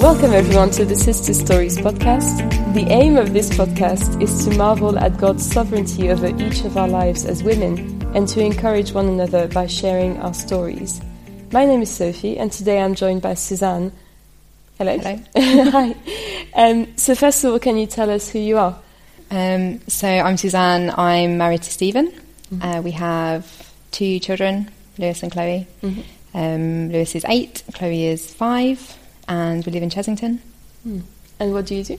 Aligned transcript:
Welcome 0.00 0.32
everyone 0.32 0.70
to 0.70 0.86
the 0.86 0.96
Sister 0.96 1.34
Stories 1.34 1.76
podcast. 1.76 2.72
The 2.72 2.90
aim 2.90 3.18
of 3.18 3.34
this 3.34 3.50
podcast 3.50 4.22
is 4.22 4.46
to 4.46 4.56
marvel 4.56 4.98
at 4.98 5.18
God's 5.18 5.44
sovereignty 5.44 6.08
over 6.08 6.28
each 6.40 6.64
of 6.64 6.78
our 6.78 6.88
lives 6.88 7.26
as 7.26 7.44
women 7.44 8.02
and 8.14 8.26
to 8.28 8.40
encourage 8.40 8.92
one 8.92 9.08
another 9.08 9.46
by 9.48 9.66
sharing 9.66 10.18
our 10.20 10.32
stories. 10.32 11.02
My 11.52 11.66
name 11.66 11.82
is 11.82 11.90
Sophie 11.90 12.38
and 12.38 12.50
today 12.50 12.80
I'm 12.80 12.94
joined 12.94 13.20
by 13.20 13.34
Susanne. 13.34 13.92
Hello. 14.78 14.96
Hello. 14.96 15.20
Hi. 15.70 15.94
Um, 16.54 16.96
so 16.96 17.14
first 17.14 17.44
of 17.44 17.52
all, 17.52 17.58
can 17.58 17.76
you 17.76 17.86
tell 17.86 18.08
us 18.08 18.30
who 18.30 18.38
you 18.38 18.56
are? 18.56 18.80
Um, 19.30 19.86
so 19.86 20.08
I'm 20.08 20.38
Susanne. 20.38 20.94
I'm 20.96 21.36
married 21.36 21.62
to 21.64 21.70
Stephen. 21.70 22.10
Uh, 22.62 22.80
we 22.82 22.92
have 22.92 23.70
two 23.90 24.18
children, 24.18 24.70
Lewis 24.96 25.22
and 25.22 25.30
Chloe. 25.30 25.66
Um, 26.32 26.90
Lewis 26.90 27.14
is 27.14 27.26
eight, 27.28 27.64
Chloe 27.74 28.06
is 28.06 28.32
five, 28.32 28.96
and 29.30 29.64
we 29.64 29.72
live 29.72 29.82
in 29.82 29.88
Chessington. 29.88 30.40
And 30.84 31.52
what 31.54 31.64
do 31.66 31.76
you 31.76 31.84
do? 31.84 31.98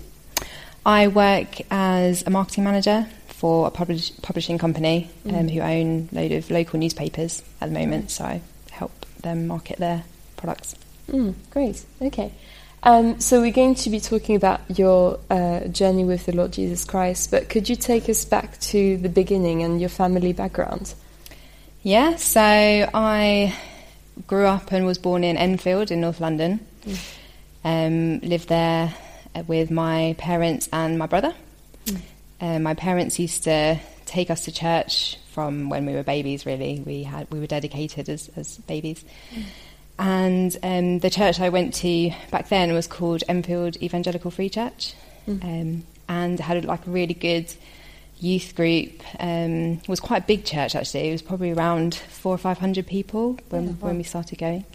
I 0.85 1.07
work 1.07 1.61
as 1.71 2.23
a 2.27 2.29
marketing 2.29 2.63
manager 2.63 3.07
for 3.27 3.67
a 3.67 3.71
publish- 3.71 4.11
publishing 4.21 4.57
company 4.57 5.09
um, 5.25 5.47
who 5.47 5.61
own 5.61 6.09
a 6.11 6.15
load 6.15 6.31
of 6.33 6.51
local 6.51 6.77
newspapers 6.77 7.41
at 7.59 7.69
the 7.69 7.79
moment. 7.79 8.11
So 8.11 8.25
I 8.25 8.41
help 8.69 8.91
them 9.21 9.47
market 9.47 9.79
their 9.79 10.03
products. 10.37 10.75
Mm, 11.09 11.33
great. 11.49 11.83
Okay. 12.01 12.31
Um, 12.83 13.19
so 13.19 13.41
we're 13.41 13.51
going 13.51 13.75
to 13.75 13.89
be 13.89 13.99
talking 13.99 14.35
about 14.35 14.61
your 14.77 15.19
uh, 15.29 15.67
journey 15.67 16.03
with 16.03 16.25
the 16.25 16.35
Lord 16.35 16.51
Jesus 16.51 16.83
Christ, 16.83 17.29
but 17.31 17.47
could 17.47 17.69
you 17.69 17.75
take 17.75 18.09
us 18.09 18.25
back 18.25 18.59
to 18.59 18.97
the 18.97 19.09
beginning 19.09 19.61
and 19.61 19.79
your 19.79 19.89
family 19.89 20.33
background? 20.33 20.93
Yeah, 21.83 22.15
so 22.15 22.41
I 22.41 23.55
grew 24.27 24.45
up 24.45 24.71
and 24.71 24.85
was 24.85 24.97
born 24.97 25.23
in 25.23 25.37
Enfield 25.37 25.91
in 25.91 26.01
North 26.01 26.19
London. 26.19 26.65
Um, 27.63 28.19
lived 28.21 28.49
there 28.49 28.93
uh, 29.35 29.43
with 29.47 29.69
my 29.71 30.15
parents 30.17 30.67
and 30.73 30.97
my 30.97 31.05
brother. 31.05 31.33
Um, 32.39 32.63
my 32.63 32.73
parents 32.73 33.19
used 33.19 33.43
to 33.43 33.79
take 34.05 34.31
us 34.31 34.45
to 34.45 34.51
church 34.51 35.17
from 35.31 35.69
when 35.69 35.85
we 35.85 35.93
were 35.93 36.03
babies. 36.03 36.45
Really, 36.45 36.81
we 36.83 37.03
had 37.03 37.29
we 37.31 37.39
were 37.39 37.47
dedicated 37.47 38.09
as, 38.09 38.29
as 38.35 38.57
babies. 38.59 39.05
And 39.99 40.57
um, 40.63 40.99
the 40.99 41.11
church 41.11 41.39
I 41.39 41.49
went 41.49 41.75
to 41.75 42.11
back 42.31 42.49
then 42.49 42.73
was 42.73 42.87
called 42.87 43.23
Enfield 43.29 43.77
Evangelical 43.83 44.31
Free 44.31 44.49
Church, 44.49 44.95
um, 45.27 45.83
and 46.09 46.39
had 46.39 46.65
like 46.65 46.87
a 46.87 46.89
really 46.89 47.13
good 47.13 47.53
youth 48.19 48.55
group. 48.55 49.03
Um, 49.19 49.79
it 49.83 49.87
was 49.87 49.99
quite 49.99 50.23
a 50.23 50.25
big 50.25 50.43
church 50.45 50.73
actually. 50.73 51.09
It 51.09 51.11
was 51.11 51.21
probably 51.21 51.51
around 51.51 51.93
four 51.93 52.33
or 52.33 52.39
five 52.39 52.57
hundred 52.57 52.87
people 52.87 53.37
when 53.49 53.65
Yeah, 53.65 53.69
wow. 53.73 53.87
when 53.89 53.97
we 53.97 54.03
started 54.03 54.39
going. 54.39 54.65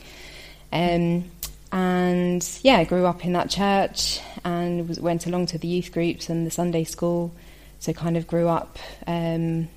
Um, 0.72 1.30
and 1.72 2.46
yeah, 2.62 2.78
I 2.78 2.84
grew 2.84 3.06
up 3.06 3.24
in 3.24 3.32
that 3.32 3.50
church 3.50 4.20
and 4.44 4.88
was, 4.88 5.00
went 5.00 5.26
along 5.26 5.46
to 5.46 5.58
the 5.58 5.68
youth 5.68 5.92
groups 5.92 6.28
and 6.28 6.46
the 6.46 6.50
Sunday 6.50 6.84
school. 6.84 7.32
So 7.78 7.92
kind 7.92 8.16
of 8.16 8.26
grew 8.26 8.48
up 8.48 8.78
um, 9.06 9.68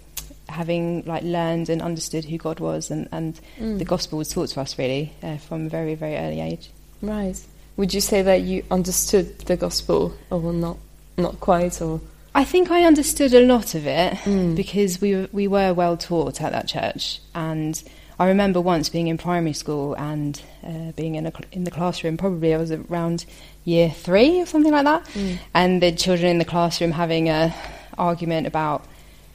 having 0.48 1.04
like 1.06 1.24
learned 1.24 1.70
and 1.70 1.82
understood 1.82 2.26
who 2.26 2.38
God 2.38 2.60
was, 2.60 2.90
and, 2.92 3.10
and 3.12 3.40
the 3.58 3.86
gospel 3.86 4.18
was 4.18 4.30
taught 4.30 4.50
to 4.50 4.62
us 4.62 4.78
really 4.80 5.14
uh, 5.22 5.38
from 5.38 5.66
a 5.66 5.70
very 5.70 5.96
very 5.96 6.16
early 6.16 6.40
age. 6.40 6.72
Right. 7.02 7.40
Would 7.78 7.94
you 7.94 8.02
say 8.02 8.22
that 8.22 8.42
you 8.42 8.64
understood 8.72 9.40
the 9.40 9.58
gospel 9.58 10.14
or 10.30 10.54
not? 10.54 10.78
Not 11.18 11.40
quite, 11.40 11.82
or 11.82 12.02
I 12.34 12.46
think 12.46 12.72
I 12.72 12.86
understood 12.86 13.34
a 13.34 13.42
lot 13.42 13.76
of 13.76 13.86
it 13.86 14.56
because 14.56 15.02
we 15.02 15.16
were, 15.16 15.30
we 15.32 15.48
were 15.48 15.74
well 15.74 15.98
taught 15.98 16.42
at 16.42 16.52
that 16.54 16.68
church, 16.68 17.20
and 17.36 17.82
I 18.20 18.28
remember 18.28 18.60
once 18.60 18.90
being 18.90 19.08
in 19.08 19.18
primary 19.18 19.54
school 19.54 19.94
and 19.96 20.42
uh, 20.66 20.92
being 20.98 21.16
in 21.16 21.26
a, 21.26 21.32
in 21.54 21.64
the 21.64 21.72
classroom. 21.72 22.18
Probably 22.18 22.54
I 22.54 22.58
was 22.58 22.72
around 22.72 23.26
year 23.64 23.90
three 23.90 24.42
or 24.42 24.46
something 24.46 24.72
like 24.74 24.84
that, 24.84 25.08
and 25.54 25.82
the 25.82 25.92
children 25.94 26.30
in 26.32 26.38
the 26.38 26.46
classroom 26.46 26.92
having 26.92 27.30
a 27.30 27.56
argument 27.98 28.46
about 28.48 28.86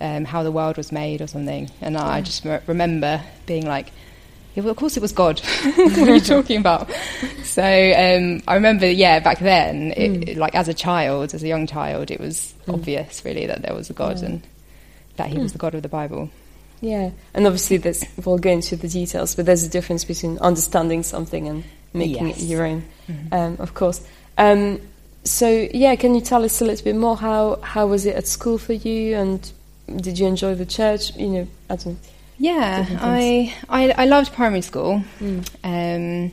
um, 0.01 0.25
how 0.27 0.43
the 0.43 0.53
world 0.53 0.77
was 0.77 0.93
made 0.93 1.23
or 1.23 1.27
something, 1.27 1.71
and 1.81 1.97
I 1.97 2.21
just 2.21 2.45
me- 2.45 2.59
remember 2.67 3.21
being 3.47 3.67
like. 3.67 3.91
Yeah, 4.57 4.63
well, 4.63 4.71
of 4.71 4.77
course 4.77 4.97
it 4.97 5.01
was 5.01 5.11
God. 5.11 5.41
what 5.75 5.99
are 5.99 6.15
you 6.15 6.21
talking 6.21 6.61
about? 6.61 6.89
So 7.43 7.61
um, 7.65 8.41
I 8.47 8.55
remember, 8.55 8.89
yeah, 8.89 9.19
back 9.19 9.41
then, 9.41 9.91
it, 9.97 10.29
it- 10.29 10.37
like 10.37 10.55
as 10.55 10.69
a 10.69 10.75
child, 10.75 11.35
as 11.35 11.43
a 11.43 11.49
young 11.49 11.67
child, 11.67 12.13
it 12.13 12.21
was 12.21 12.55
obvious 12.69 13.25
really 13.25 13.47
that 13.47 13.63
there 13.63 13.75
was 13.75 13.91
a 13.91 13.95
God 13.95 14.23
and 14.23 14.43
that 15.17 15.27
He 15.27 15.39
was 15.39 15.53
the 15.55 15.59
God 15.59 15.75
of 15.75 15.83
the 15.83 15.89
Bible. 15.89 16.31
Yeah. 16.81 17.11
And 17.35 17.47
obviously, 17.47 17.79
we'll 18.25 18.39
go 18.39 18.51
into 18.51 18.77
the 18.77 18.89
details, 18.89 19.35
but 19.35 19.47
there's 19.47 19.65
a 19.65 19.69
difference 19.69 20.05
between 20.05 20.39
understanding 20.39 21.03
something 21.03 21.49
and 21.49 21.65
making 21.93 22.29
Yes. 22.29 22.43
it 22.43 22.45
your 22.47 22.65
own, 22.67 22.85
um, 23.33 23.57
of 23.61 23.75
course. 23.75 24.07
Um, 24.39 24.81
so 25.25 25.49
yeah, 25.73 25.95
can 25.97 26.15
you 26.15 26.21
tell 26.21 26.45
us 26.45 26.61
a 26.61 26.65
little 26.65 26.85
bit 26.85 26.97
more? 26.97 27.17
How 27.17 27.57
how 27.63 27.87
was 27.87 28.05
it 28.07 28.15
at 28.17 28.27
school 28.27 28.59
for 28.59 28.73
you, 28.75 29.17
and 29.17 29.53
did 29.97 30.19
you 30.19 30.27
enjoy 30.27 30.55
the 30.55 30.67
church? 30.67 31.15
You 31.17 31.29
know, 31.29 31.49
I 31.71 31.77
don't. 31.77 31.99
Yeah, 32.37 32.85
I, 33.01 33.55
I 33.69 33.91
I 33.97 34.05
loved 34.07 34.33
primary 34.35 34.61
school, 34.63 35.03
um, 35.63 36.33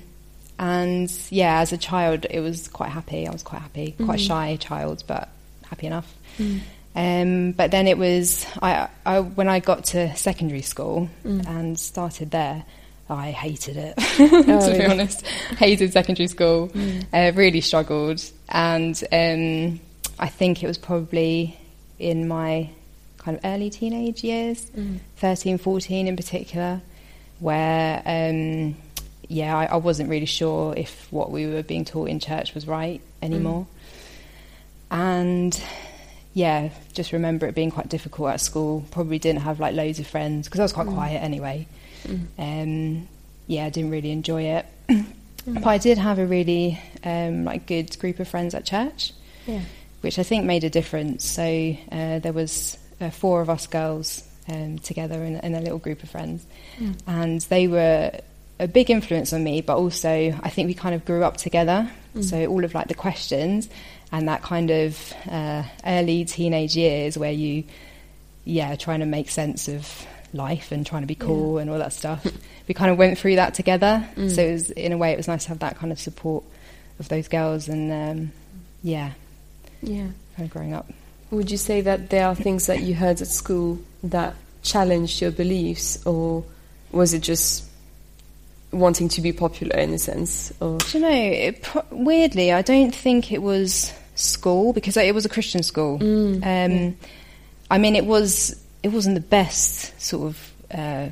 and 0.60 1.12
yeah, 1.30 1.60
as 1.62 1.72
a 1.72 1.78
child, 1.78 2.26
it 2.30 2.40
was 2.40 2.68
quite 2.68 2.90
happy. 2.90 3.28
I 3.28 3.32
was 3.32 3.44
quite 3.44 3.62
happy, 3.62 3.96
quite 4.04 4.20
shy 4.20 4.56
child, 4.58 5.04
but 5.08 5.30
happy 5.70 5.88
enough. 5.88 6.12
Um, 6.96 7.54
but 7.54 7.72
then 7.72 7.88
it 7.88 7.98
was 7.98 8.46
I, 8.62 8.90
I 9.06 9.20
when 9.22 9.48
I 9.48 9.60
got 9.60 9.86
to 9.86 10.16
secondary 10.16 10.62
school 10.62 11.10
and 11.48 11.80
started 11.80 12.32
there. 12.32 12.66
I 13.10 13.32
hated 13.32 13.76
it, 13.76 13.98
to 14.18 14.78
be 14.78 14.86
honest. 14.86 15.26
Hated 15.58 15.92
secondary 15.92 16.28
school. 16.28 16.72
Uh, 17.12 17.34
really 17.36 17.60
struggled, 17.60 18.24
and 18.48 18.96
um, 19.12 19.82
I 20.18 20.28
think 20.30 20.64
it 20.64 20.68
was 20.68 20.78
probably 20.78 21.58
in 22.00 22.28
my 22.28 22.70
kind 23.18 23.38
of 23.38 23.46
early 23.46 23.70
teenage 23.70 24.24
years, 24.24 24.66
13, 25.18 25.58
14 25.58 26.08
in 26.08 26.16
particular, 26.16 26.82
where, 27.40 28.02
um, 28.06 28.76
yeah, 29.28 29.56
I, 29.58 29.66
I 29.66 29.76
wasn't 29.76 30.10
really 30.10 30.26
sure 30.26 30.74
if 30.76 31.08
what 31.12 31.32
we 31.32 31.46
were 31.48 31.64
being 31.64 31.86
taught 31.86 32.10
in 32.10 32.20
church 32.20 32.56
was 32.56 32.66
right 32.68 33.02
anymore. 33.22 33.68
And 34.90 35.62
yeah, 36.34 36.70
just 36.94 37.12
remember 37.12 37.46
it 37.48 37.56
being 37.56 37.72
quite 37.72 37.90
difficult 37.90 38.30
at 38.32 38.42
school. 38.42 38.86
Probably 38.92 39.20
didn't 39.20 39.42
have 39.42 39.60
like 39.60 39.76
loads 39.76 40.00
of 40.00 40.08
friends 40.08 40.48
because 40.48 40.60
I 40.60 40.64
was 40.64 40.74
quite 40.74 40.88
quiet 40.88 41.22
anyway. 41.22 41.68
Um, 42.38 43.08
yeah, 43.48 43.66
I 43.66 43.70
didn't 43.70 43.92
really 43.92 44.12
enjoy 44.12 44.44
it. 44.44 44.66
but 45.48 45.68
I 45.68 45.78
did 45.78 45.98
have 45.98 46.20
a 46.20 46.26
really 46.26 46.80
um, 47.04 47.44
like 47.46 47.66
good 47.66 47.98
group 48.00 48.20
of 48.20 48.28
friends 48.28 48.54
at 48.54 48.66
church 48.66 49.14
Yeah. 49.48 49.62
which 50.02 50.20
I 50.20 50.24
think 50.24 50.46
made 50.46 50.64
a 50.64 50.70
difference. 50.70 51.26
So 51.26 51.76
uh, 51.92 52.20
there 52.20 52.34
was 52.34 52.78
uh, 53.00 53.10
four 53.10 53.42
of 53.42 53.50
us 53.50 53.68
girls 53.68 54.24
um, 54.48 54.80
together 54.80 55.24
in, 55.24 55.36
in 55.38 55.54
a 55.56 55.62
little 55.62 55.80
group 55.80 56.02
of 56.04 56.10
friends, 56.10 56.46
and 57.08 57.42
they 57.42 57.68
were 57.68 58.12
a 58.60 58.68
big 58.68 58.90
influence 58.90 59.34
on 59.34 59.44
me. 59.44 59.62
But 59.62 59.78
also, 59.78 60.10
I 60.44 60.50
think 60.50 60.68
we 60.68 60.74
kind 60.74 60.96
of 60.96 61.06
grew 61.06 61.24
up 61.24 61.38
together. 61.38 61.90
So 62.22 62.46
all 62.48 62.66
of 62.66 62.74
like 62.74 62.88
the 62.90 62.94
questions 62.94 63.70
and 64.12 64.28
that 64.28 64.42
kind 64.42 64.70
of 64.72 65.14
uh, 65.30 65.64
early 65.86 66.26
teenage 66.26 66.76
years 66.76 67.18
where 67.18 67.32
you, 67.32 67.64
yeah, 68.46 68.76
trying 68.76 69.00
to 69.00 69.06
make 69.06 69.30
sense 69.30 69.68
of 69.68 70.06
life 70.34 70.72
and 70.72 70.86
trying 70.86 71.02
to 71.04 71.08
be 71.08 71.16
cool 71.16 71.58
and 71.58 71.70
all 71.70 71.78
that 71.78 71.94
stuff. 71.94 72.26
we 72.68 72.74
kind 72.74 72.92
of 72.92 72.98
went 72.98 73.18
through 73.18 73.36
that 73.38 73.54
together. 73.54 74.08
So 74.16 74.42
it 74.42 74.52
was, 74.54 74.70
in 74.72 74.92
a 74.92 74.98
way, 74.98 75.12
it 75.12 75.18
was 75.18 75.28
nice 75.28 75.44
to 75.44 75.50
have 75.50 75.60
that 75.60 75.78
kind 75.78 75.92
of 75.92 76.00
support 76.00 76.44
of 77.00 77.08
those 77.10 77.28
girls 77.28 77.68
and 77.70 77.92
um, 77.92 78.32
yeah, 78.84 79.12
Yeah. 79.82 80.08
kind 80.36 80.48
of 80.48 80.50
growing 80.50 80.74
up. 80.74 80.90
Would 81.32 81.50
you 81.50 81.58
say 81.58 81.82
that 81.82 82.10
there 82.10 82.28
are 82.28 82.36
things 82.36 82.68
that 82.68 82.82
you 82.82 82.94
heard 82.94 83.22
at 83.22 83.28
school 83.28 83.80
that 84.04 84.36
challenged 84.64 85.22
your 85.22 85.32
beliefs, 85.32 86.06
or 86.06 86.44
was 86.92 87.14
it 87.14 87.22
just 87.24 87.66
wanting 88.72 89.10
to 89.10 89.22
be 89.22 89.32
popular 89.32 89.78
in 89.78 89.94
a 89.94 89.98
sense? 90.00 90.52
Or 90.60 90.78
Do 90.78 90.98
you 90.98 91.04
know, 91.04 91.10
it, 91.12 91.68
weirdly, 91.92 92.52
I 92.52 92.62
don't 92.62 92.94
think 92.94 93.32
it 93.32 93.42
was 93.42 93.92
school 94.22 94.74
because 94.74 94.96
it 94.98 95.14
was 95.16 95.26
a 95.26 95.30
Christian 95.30 95.64
school. 95.64 95.98
um, 96.44 96.98
I 97.70 97.78
mean, 97.78 97.96
it 97.96 98.06
was 98.06 98.56
it 98.84 98.90
wasn't 98.90 99.16
the 99.16 99.22
best 99.22 100.00
sort 100.02 100.28
of 100.28 100.52
uh, 100.74 101.10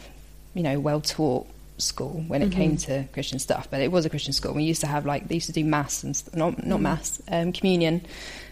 you 0.53 0.63
know 0.63 0.79
well 0.79 1.01
taught 1.01 1.47
school 1.77 2.23
when 2.27 2.41
it 2.41 2.51
came 2.51 2.75
to 2.77 3.05
Christian 3.13 3.39
stuff, 3.39 3.67
but 3.71 3.79
it 3.81 3.91
was 3.91 4.05
a 4.05 4.09
Christian 4.09 4.33
school. 4.33 4.53
We 4.53 4.63
used 4.63 4.81
to 4.81 4.87
have 4.87 5.05
like 5.05 5.27
they 5.27 5.35
used 5.35 5.47
to 5.47 5.53
do 5.53 5.63
mass 5.63 6.03
and 6.03 6.15
st- 6.15 6.35
not 6.35 6.65
not 6.65 6.81
mass 6.81 7.21
um, 7.31 7.51
communion 7.53 8.01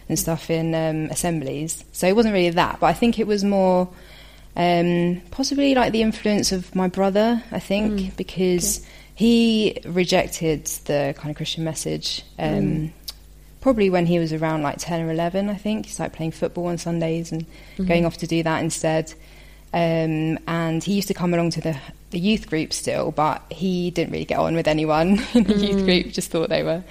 and 0.08 0.18
stuff 0.18 0.48
in 0.50 0.74
um, 0.74 1.10
assemblies. 1.10 1.84
So 1.92 2.06
it 2.06 2.16
wasn't 2.16 2.32
really 2.32 2.50
that, 2.50 2.80
but 2.80 2.86
I 2.86 2.94
think 2.94 3.18
it 3.18 3.26
was 3.26 3.44
more. 3.44 3.88
Um, 4.56 5.20
possibly 5.30 5.76
like 5.76 5.92
the 5.92 6.02
influence 6.02 6.50
of 6.50 6.74
my 6.74 6.88
brother, 6.88 7.40
I 7.52 7.60
think, 7.60 8.16
because 8.16 8.84
he 9.14 9.78
rejected 9.84 10.64
the 10.86 11.14
kind 11.16 11.30
of 11.30 11.36
Christian 11.36 11.62
message. 11.62 12.24
Um, 12.40 12.92
Probably 13.60 13.90
when 13.90 14.06
he 14.06 14.18
was 14.18 14.32
around 14.32 14.62
like 14.62 14.76
ten 14.78 15.00
or 15.06 15.10
eleven, 15.10 15.48
I 15.48 15.54
think 15.56 15.86
he 15.86 15.92
started 15.92 16.16
playing 16.16 16.30
football 16.32 16.66
on 16.66 16.78
Sundays 16.78 17.32
and 17.32 17.44
going 17.86 18.04
off 18.06 18.16
to 18.18 18.26
do 18.26 18.42
that 18.44 18.62
instead. 18.62 19.12
Um, 19.74 20.38
and 20.46 20.82
he 20.82 20.94
used 20.94 21.08
to 21.08 21.14
come 21.14 21.34
along 21.34 21.50
to 21.50 21.60
the 21.60 21.76
the 22.10 22.18
youth 22.18 22.48
group 22.48 22.72
still, 22.72 23.10
but 23.10 23.42
he 23.50 23.90
didn't 23.90 24.12
really 24.12 24.24
get 24.24 24.38
on 24.38 24.54
with 24.54 24.66
anyone 24.66 25.20
in 25.34 25.44
the 25.44 25.54
youth 25.56 25.84
group. 25.84 26.06
Just 26.12 26.30
thought 26.30 26.48
they 26.48 26.62
were 26.62 26.82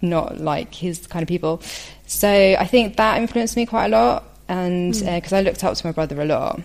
not 0.00 0.38
like 0.40 0.74
his 0.74 1.06
kind 1.06 1.22
of 1.22 1.28
people. 1.28 1.60
So 2.06 2.28
I 2.58 2.66
think 2.66 2.96
that 2.96 3.20
influenced 3.20 3.56
me 3.56 3.66
quite 3.66 3.86
a 3.86 3.88
lot, 3.88 4.24
and 4.48 4.94
Mm. 4.94 5.14
because 5.16 5.32
I 5.34 5.40
looked 5.42 5.62
up 5.64 5.74
to 5.76 5.86
my 5.86 5.92
brother 5.92 6.20
a 6.22 6.24
lot, 6.24 6.60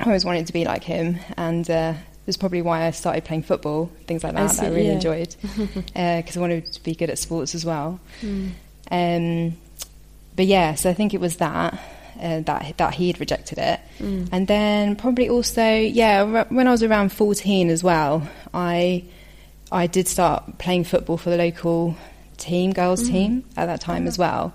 I 0.00 0.04
always 0.04 0.24
wanted 0.24 0.46
to 0.46 0.52
be 0.52 0.64
like 0.64 0.84
him, 0.84 1.18
and 1.36 1.68
uh, 1.70 1.94
was 2.28 2.36
probably 2.36 2.62
why 2.62 2.84
I 2.86 2.90
started 2.92 3.24
playing 3.24 3.42
football, 3.42 3.90
things 4.06 4.22
like 4.22 4.34
that. 4.34 4.50
that 4.52 4.64
I 4.66 4.68
really 4.68 4.86
yeah. 4.86 4.92
enjoyed 4.94 5.34
because 5.74 6.36
I 6.36 6.40
wanted 6.40 6.72
to 6.72 6.82
be 6.82 6.94
good 6.94 7.10
at 7.10 7.18
sports 7.18 7.54
as 7.54 7.64
well. 7.64 7.98
Mm. 8.22 8.50
Um, 8.90 9.56
but 10.36 10.46
yeah, 10.46 10.74
so 10.76 10.88
I 10.90 10.94
think 10.94 11.14
it 11.14 11.20
was 11.20 11.36
that. 11.38 11.78
Uh, 12.20 12.40
that 12.40 12.76
that 12.78 12.94
he'd 12.94 13.20
rejected 13.20 13.58
it, 13.58 13.78
Mm. 14.00 14.28
and 14.32 14.48
then 14.48 14.96
probably 14.96 15.28
also 15.28 15.62
yeah 15.76 16.24
r- 16.24 16.46
when 16.48 16.66
I 16.66 16.72
was 16.72 16.82
around 16.82 17.12
fourteen 17.12 17.70
as 17.70 17.84
well, 17.84 18.28
I 18.52 19.04
I 19.70 19.86
did 19.86 20.08
start 20.08 20.58
playing 20.58 20.82
football 20.82 21.16
for 21.16 21.30
the 21.30 21.36
local 21.36 21.94
team, 22.36 22.72
girls 22.72 23.04
Mm. 23.04 23.12
team 23.12 23.44
at 23.56 23.66
that 23.66 23.80
time 23.80 24.08
as 24.08 24.18
well, 24.18 24.52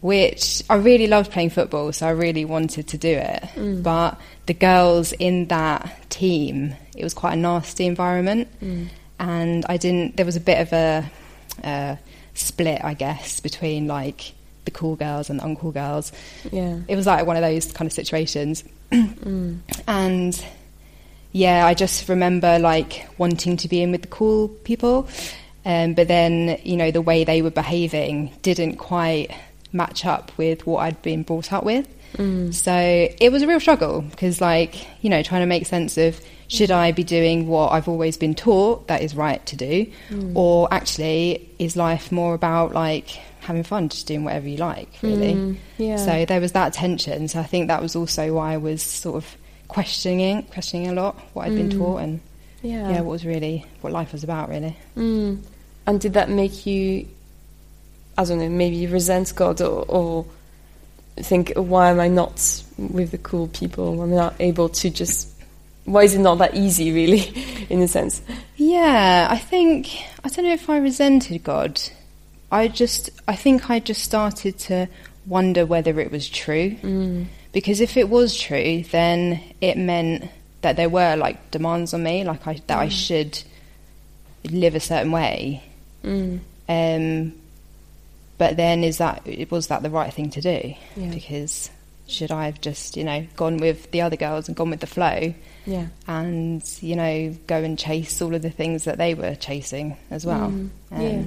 which 0.00 0.62
I 0.70 0.76
really 0.76 1.06
loved 1.06 1.30
playing 1.30 1.50
football, 1.50 1.92
so 1.92 2.06
I 2.06 2.10
really 2.10 2.44
wanted 2.44 2.88
to 2.88 2.98
do 2.98 3.08
it. 3.08 3.42
Mm. 3.54 3.82
But 3.82 4.18
the 4.46 4.54
girls 4.54 5.12
in 5.12 5.46
that 5.48 6.08
team, 6.10 6.74
it 6.96 7.04
was 7.04 7.14
quite 7.14 7.34
a 7.34 7.36
nasty 7.36 7.86
environment, 7.86 8.48
Mm. 8.62 8.88
and 9.18 9.66
I 9.68 9.76
didn't. 9.76 10.16
There 10.16 10.26
was 10.26 10.36
a 10.36 10.40
bit 10.40 10.60
of 10.60 10.72
a, 10.72 11.10
uh 11.64 11.96
split, 12.34 12.82
I 12.82 12.94
guess, 12.94 13.40
between 13.40 13.86
like 13.86 14.32
the 14.64 14.70
cool 14.70 14.96
girls 14.96 15.28
and 15.30 15.40
the 15.40 15.44
uncool 15.44 15.74
girls. 15.74 16.12
Yeah. 16.50 16.78
It 16.88 16.96
was 16.96 17.06
like 17.06 17.26
one 17.26 17.36
of 17.36 17.42
those 17.42 17.70
kind 17.72 17.86
of 17.86 17.92
situations, 17.92 18.64
Mm. 18.90 19.58
and 19.86 20.44
yeah, 21.32 21.66
I 21.66 21.74
just 21.74 22.08
remember 22.08 22.58
like 22.58 23.06
wanting 23.18 23.56
to 23.58 23.68
be 23.68 23.82
in 23.82 23.92
with 23.92 24.02
the 24.02 24.08
cool 24.08 24.48
people, 24.48 25.08
um, 25.66 25.92
but 25.94 26.08
then 26.08 26.58
you 26.64 26.76
know 26.76 26.90
the 26.90 27.02
way 27.02 27.24
they 27.24 27.42
were 27.42 27.50
behaving 27.50 28.32
didn't 28.42 28.76
quite 28.76 29.30
match 29.72 30.04
up 30.04 30.32
with 30.36 30.66
what 30.66 30.78
I'd 30.80 31.00
been 31.02 31.22
brought 31.22 31.52
up 31.52 31.64
with. 31.64 31.88
Mm. 32.16 32.52
So 32.52 32.74
it 33.20 33.30
was 33.30 33.42
a 33.42 33.46
real 33.46 33.60
struggle 33.60 34.02
because, 34.02 34.40
like, 34.40 34.74
you 35.02 35.10
know, 35.10 35.22
trying 35.22 35.42
to 35.42 35.46
make 35.46 35.66
sense 35.66 35.96
of 35.96 36.20
should 36.48 36.72
I 36.72 36.90
be 36.90 37.04
doing 37.04 37.46
what 37.46 37.70
I've 37.72 37.86
always 37.88 38.16
been 38.16 38.34
taught 38.34 38.88
that 38.88 39.02
is 39.02 39.14
right 39.14 39.44
to 39.46 39.56
do, 39.56 39.86
Mm. 40.10 40.32
or 40.34 40.66
actually 40.72 41.48
is 41.60 41.76
life 41.76 42.10
more 42.10 42.34
about 42.34 42.74
like 42.74 43.08
having 43.40 43.62
fun, 43.62 43.88
just 43.88 44.06
doing 44.08 44.24
whatever 44.24 44.48
you 44.48 44.56
like, 44.56 44.88
really? 45.02 45.32
Mm, 45.34 45.56
yeah. 45.78 45.96
So 45.96 46.24
there 46.24 46.40
was 46.40 46.52
that 46.52 46.72
tension. 46.72 47.28
So 47.28 47.38
I 47.38 47.44
think 47.44 47.68
that 47.68 47.80
was 47.80 47.94
also 47.94 48.34
why 48.34 48.54
I 48.54 48.56
was 48.56 48.82
sort 48.82 49.16
of 49.16 49.36
questioning, 49.68 50.42
questioning 50.44 50.88
a 50.88 50.92
lot 50.92 51.16
what 51.32 51.46
I'd 51.46 51.54
been 51.54 51.70
Mm. 51.70 51.78
taught 51.78 51.96
and 51.98 52.20
Yeah. 52.62 52.90
yeah, 52.90 53.00
what 53.00 53.12
was 53.12 53.24
really 53.24 53.64
what 53.80 53.92
life 53.92 54.12
was 54.12 54.24
about, 54.24 54.48
really. 54.50 54.76
Mm. 54.96 55.38
And 55.86 56.00
did 56.00 56.14
that 56.14 56.28
make 56.28 56.66
you, 56.66 57.06
I 58.20 58.24
don't 58.24 58.38
know, 58.38 58.50
maybe 58.50 58.86
resent 58.86 59.34
God 59.34 59.62
or, 59.62 59.82
or 59.88 60.26
think, 61.16 61.54
why 61.56 61.88
am 61.88 62.00
I 62.00 62.08
not 62.08 62.62
with 62.76 63.12
the 63.12 63.18
cool 63.18 63.48
people? 63.48 64.02
I'm 64.02 64.14
not 64.14 64.34
able 64.38 64.68
to 64.68 64.90
just. 64.90 65.28
Why 65.86 66.02
is 66.02 66.14
it 66.14 66.18
not 66.18 66.36
that 66.36 66.54
easy, 66.54 66.92
really, 66.92 67.32
in 67.70 67.80
a 67.80 67.88
sense? 67.88 68.20
Yeah, 68.56 69.26
I 69.30 69.38
think 69.38 69.88
I 70.22 70.28
don't 70.28 70.44
know 70.44 70.52
if 70.52 70.68
I 70.68 70.76
resented 70.76 71.42
God. 71.42 71.80
I 72.52 72.68
just 72.68 73.08
I 73.26 73.36
think 73.36 73.70
I 73.70 73.80
just 73.80 74.02
started 74.02 74.58
to 74.68 74.86
wonder 75.26 75.64
whether 75.64 75.98
it 75.98 76.12
was 76.12 76.28
true. 76.28 76.72
Mm. 76.82 77.24
Because 77.52 77.80
if 77.80 77.96
it 77.96 78.10
was 78.10 78.38
true, 78.38 78.84
then 78.90 79.40
it 79.62 79.78
meant 79.78 80.30
that 80.60 80.76
there 80.76 80.90
were 80.90 81.16
like 81.16 81.50
demands 81.50 81.94
on 81.94 82.02
me, 82.02 82.22
like 82.24 82.46
I, 82.46 82.60
that 82.66 82.78
I 82.78 82.88
should 82.88 83.42
live 84.44 84.74
a 84.74 84.80
certain 84.80 85.10
way. 85.10 85.64
Mm. 86.04 86.40
Um, 86.68 87.39
but 88.40 88.56
then 88.56 88.82
is 88.84 88.96
that 88.98 89.22
was 89.50 89.66
that 89.68 89.82
the 89.82 89.90
right 89.90 90.12
thing 90.12 90.30
to 90.30 90.40
do? 90.40 90.74
Yeah. 90.96 91.10
Because 91.10 91.68
should 92.08 92.32
I 92.32 92.46
have 92.46 92.60
just 92.60 92.96
you 92.96 93.04
know 93.04 93.26
gone 93.36 93.58
with 93.58 93.90
the 93.92 94.00
other 94.00 94.16
girls 94.16 94.48
and 94.48 94.56
gone 94.56 94.70
with 94.70 94.80
the 94.80 94.86
flow 94.88 95.32
Yeah. 95.66 95.86
and 96.08 96.62
you 96.80 96.96
know 96.96 97.36
go 97.46 97.58
and 97.62 97.78
chase 97.78 98.20
all 98.22 98.34
of 98.34 98.40
the 98.42 98.50
things 98.50 98.84
that 98.84 98.96
they 98.98 99.12
were 99.14 99.34
chasing 99.36 99.96
as 100.10 100.24
well? 100.26 100.48
Mm. 100.50 100.70
Um, 100.90 101.00
Yeah. 101.02 101.22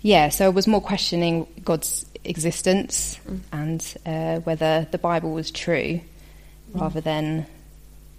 yeah, 0.00 0.28
so 0.30 0.46
I 0.46 0.48
was 0.48 0.66
more 0.66 0.80
questioning 0.80 1.46
God's 1.64 2.04
existence 2.24 3.18
Mm. 3.28 3.40
and 3.52 3.80
uh, 4.06 4.40
whether 4.40 4.88
the 4.90 4.98
Bible 4.98 5.32
was 5.32 5.50
true, 5.50 6.00
Mm. 6.74 6.80
rather 6.80 7.00
than 7.00 7.46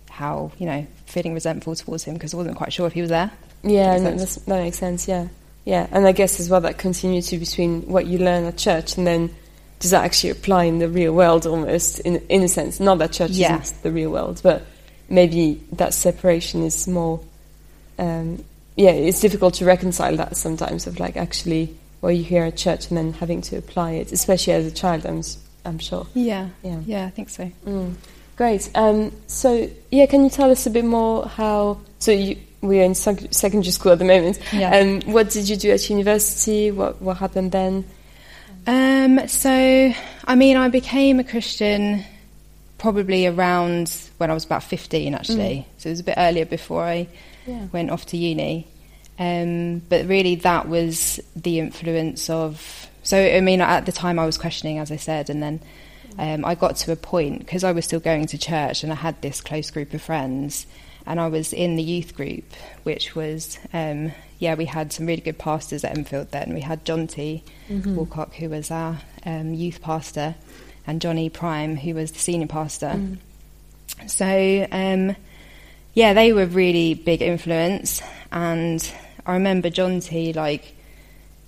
how 0.10 0.52
you 0.60 0.66
know 0.68 0.86
feeling 1.06 1.34
resentful 1.34 1.76
towards 1.76 2.04
Him 2.06 2.14
because 2.14 2.34
I 2.34 2.38
wasn't 2.38 2.58
quite 2.58 2.72
sure 2.72 2.88
if 2.88 2.94
He 2.94 3.02
was 3.02 3.10
there. 3.10 3.32
Yeah, 3.64 3.92
Makes 3.94 4.02
no, 4.04 4.10
sense. 4.10 4.22
that's, 4.22 4.46
that 4.46 4.60
makes 4.64 4.78
sense. 4.80 5.08
Yeah, 5.08 5.28
yeah, 5.72 5.86
and 5.92 6.08
I 6.08 6.14
guess 6.14 6.40
as 6.40 6.50
well 6.50 6.62
that 6.62 6.78
continuity 6.78 7.38
between 7.38 7.82
what 7.94 8.06
you 8.08 8.18
learn 8.20 8.46
at 8.46 8.58
church 8.58 8.98
and 8.98 9.06
then 9.06 9.30
does 9.80 9.92
that 9.92 10.04
actually 10.06 10.32
apply 10.32 10.64
in 10.64 10.80
the 10.80 10.88
real 10.90 11.14
world 11.14 11.46
almost 11.46 12.00
in 12.00 12.16
in 12.30 12.42
a 12.44 12.48
sense? 12.48 12.80
Not 12.80 12.98
that 13.00 13.12
church 13.12 13.32
Yeah. 13.32 13.62
isn't 13.62 13.84
the 13.84 13.92
real 13.92 14.10
world, 14.12 14.40
but 14.44 14.60
maybe 15.10 15.62
that 15.74 15.94
separation 15.94 16.64
is 16.64 16.88
more. 16.88 17.20
Um, 18.00 18.44
yeah, 18.76 18.92
it's 18.92 19.20
difficult 19.22 19.56
to 19.56 19.66
reconcile 19.66 20.16
that 20.18 20.38
sometimes 20.38 20.88
of 20.88 21.00
like 21.00 21.18
actually 21.18 21.76
what 22.02 22.16
you 22.16 22.24
hear 22.24 22.44
at 22.46 22.56
church 22.58 22.90
and 22.90 22.98
then 22.98 23.14
having 23.14 23.42
to 23.50 23.58
apply 23.58 23.92
it, 24.02 24.12
especially 24.12 24.54
as 24.54 24.66
a 24.66 24.72
child. 24.72 25.06
I'm 25.06 25.22
I'm 25.66 25.80
sure. 25.80 26.08
Yeah, 26.14 26.50
Yeah. 26.64 26.80
yeah, 26.86 27.06
I 27.06 27.10
think 27.10 27.30
so. 27.30 27.52
Mm. 27.66 27.94
Great. 28.38 28.70
Um, 28.76 29.12
so, 29.26 29.68
yeah, 29.92 30.06
can 30.06 30.24
you 30.24 30.30
tell 30.30 30.50
us 30.52 30.66
a 30.68 30.70
bit 30.70 30.86
more 30.86 31.26
how? 31.28 31.80
So, 32.00 32.12
you, 32.12 32.38
we're 32.62 32.84
in 32.84 32.96
sec- 32.96 33.32
secondary 33.34 33.72
school 33.72 33.92
at 33.94 34.00
the 34.00 34.06
moment. 34.06 34.40
Yeah. 34.52 34.76
Um, 34.78 35.02
what 35.02 35.30
did 35.30 35.48
you 35.50 35.56
do 35.56 35.72
at 35.72 35.90
university? 35.90 36.72
What 36.72 37.02
what 37.02 37.18
happened 37.18 37.52
then? 37.52 37.86
Um, 38.66 39.28
so, 39.28 39.94
I 40.26 40.36
mean, 40.36 40.58
I 40.58 40.68
became 40.70 41.20
a 41.20 41.24
Christian 41.24 42.04
probably 42.78 43.26
around 43.26 43.92
when 44.18 44.30
I 44.30 44.34
was 44.34 44.44
about 44.46 44.62
15, 44.64 45.16
actually. 45.16 45.66
So 45.78 45.90
it 45.90 45.94
was 45.94 46.00
a 46.02 46.04
bit 46.04 46.16
earlier 46.18 46.46
before 46.46 46.84
I 46.84 47.08
Yeah. 47.48 47.66
went 47.72 47.92
off 47.92 48.06
to 48.08 48.18
uni. 48.18 48.68
Um, 49.18 49.80
but 49.90 50.06
really, 50.08 50.36
that 50.36 50.68
was 50.68 51.20
the 51.36 51.60
influence 51.60 52.30
of. 52.30 52.88
So, 53.04 53.18
I 53.18 53.40
mean, 53.40 53.62
at 53.62 53.86
the 53.86 53.92
time 53.94 54.20
I 54.20 54.26
was 54.26 54.38
questioning, 54.38 54.80
as 54.80 54.92
I 54.92 54.98
said, 54.98 55.30
and 55.30 55.42
then 55.42 55.60
um, 56.20 56.44
I 56.44 56.54
got 56.56 56.76
to 56.78 56.92
a 56.92 56.96
point 56.98 57.40
because 57.40 57.64
I 57.64 57.72
was 57.72 57.86
still 57.86 58.02
going 58.02 58.28
to 58.28 58.38
church 58.38 58.84
and 58.84 58.92
I 58.92 58.96
had 58.96 59.20
this 59.22 59.40
close 59.40 59.72
group 59.72 59.94
of 59.94 60.02
friends, 60.02 60.68
and 61.08 61.20
I 61.20 61.30
was 61.30 61.54
in 61.54 61.76
the 61.76 61.84
youth 61.84 62.16
group, 62.16 62.44
which 62.84 63.16
was, 63.16 63.58
um, 63.74 64.12
yeah, 64.40 64.56
we 64.56 64.66
had 64.66 64.92
some 64.94 65.06
really 65.08 65.22
good 65.22 65.40
pastors 65.40 65.84
at 65.84 65.98
Enfield 65.98 66.32
then. 66.32 66.54
We 66.54 66.62
had 66.62 66.86
John 66.86 67.08
T. 67.08 67.44
Walcock, 67.70 68.34
who 68.36 68.50
was 68.50 68.70
our 68.70 69.00
um, 69.26 69.54
youth 69.54 69.82
pastor, 69.82 70.36
and 70.86 71.02
Johnny 71.02 71.30
Prime, 71.30 71.76
who 71.76 71.96
was 71.96 72.12
the 72.12 72.20
senior 72.20 72.48
pastor. 72.48 72.94
Mm. 72.96 73.18
So, 74.06 74.68
um, 74.72 75.16
yeah, 75.94 76.14
they 76.14 76.34
were 76.34 76.46
really 76.46 76.94
big 76.94 77.22
influence, 77.22 78.02
and 78.32 78.94
I 79.26 79.34
remember 79.34 79.70
John 79.70 80.02
T. 80.02 80.34
like 80.34 80.76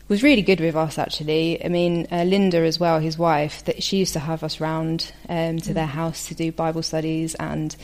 was 0.08 0.24
really 0.24 0.42
good 0.42 0.60
with 0.60 0.76
us 0.76 0.98
actually. 0.98 1.64
I 1.64 1.68
mean, 1.68 2.08
uh, 2.12 2.24
Linda 2.24 2.58
as 2.58 2.80
well, 2.80 3.00
his 3.00 3.18
wife, 3.18 3.64
that 3.66 3.84
she 3.84 3.98
used 3.98 4.14
to 4.14 4.20
have 4.20 4.44
us 4.44 4.60
round 4.60 5.12
um, 5.30 5.60
to 5.60 5.74
their 5.74 5.86
house 5.86 6.28
to 6.30 6.34
do 6.34 6.52
Bible 6.52 6.82
studies, 6.82 7.36
and 7.36 7.76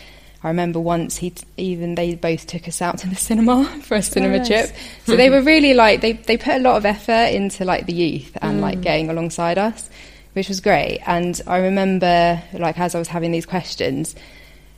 I 0.46 0.50
remember 0.50 0.80
once 0.80 1.18
he 1.18 1.32
t- 1.32 1.44
even 1.58 1.96
they 1.96 2.14
both 2.14 2.46
took 2.46 2.68
us 2.68 2.80
out 2.80 3.00
to 3.00 3.10
the 3.10 3.16
cinema 3.16 3.66
for 3.82 3.96
a 3.96 4.02
cinema 4.04 4.36
oh, 4.36 4.38
nice. 4.38 4.48
trip. 4.48 4.70
So 5.08 5.16
they 5.16 5.32
were 5.32 5.42
really 5.42 5.74
like 5.74 6.02
they 6.02 6.14
they 6.14 6.38
put 6.38 6.54
a 6.54 6.60
lot 6.60 6.78
of 6.78 6.86
effort 6.86 7.34
into 7.34 7.66
like 7.66 7.88
the 7.88 7.94
youth 7.94 8.38
and 8.40 8.62
like 8.62 8.78
mm. 8.78 8.84
getting 8.84 9.10
alongside 9.10 9.58
us, 9.58 9.90
which 10.34 10.48
was 10.48 10.62
great. 10.62 11.00
And 11.08 11.42
I 11.48 11.58
remember 11.58 12.44
like 12.54 12.78
as 12.80 12.94
I 12.94 13.00
was 13.00 13.08
having 13.08 13.32
these 13.32 13.48
questions 13.48 14.16